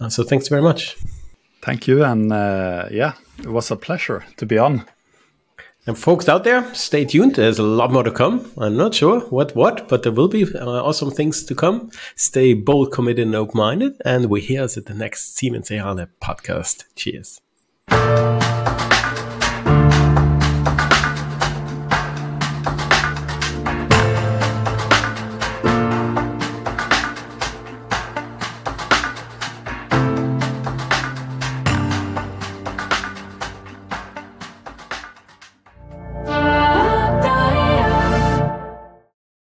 Uh, 0.00 0.08
so 0.08 0.22
thanks 0.22 0.48
very 0.48 0.62
much. 0.62 0.96
Thank 1.60 1.88
you, 1.88 2.04
and 2.04 2.32
uh, 2.32 2.86
yeah, 2.90 3.14
it 3.38 3.48
was 3.48 3.70
a 3.70 3.76
pleasure 3.76 4.24
to 4.36 4.46
be 4.46 4.58
on. 4.58 4.86
And 5.88 5.96
folks 5.96 6.28
out 6.28 6.44
there, 6.44 6.74
stay 6.74 7.06
tuned. 7.06 7.36
There's 7.36 7.58
a 7.58 7.62
lot 7.62 7.90
more 7.90 8.02
to 8.02 8.10
come. 8.10 8.52
I'm 8.58 8.76
not 8.76 8.94
sure 8.94 9.20
what 9.30 9.56
what, 9.56 9.88
but 9.88 10.02
there 10.02 10.12
will 10.12 10.28
be 10.28 10.44
uh, 10.44 10.66
awesome 10.66 11.10
things 11.10 11.42
to 11.44 11.54
come. 11.54 11.90
Stay 12.14 12.52
bold, 12.52 12.92
committed, 12.92 13.24
and 13.24 13.34
open-minded. 13.34 13.94
And 14.04 14.26
we 14.26 14.42
hear 14.42 14.64
us 14.64 14.76
at 14.76 14.84
the 14.84 14.92
next 14.92 15.34
Siemens 15.34 15.70
AI 15.70 16.06
podcast. 16.20 16.84
Cheers. 16.94 17.40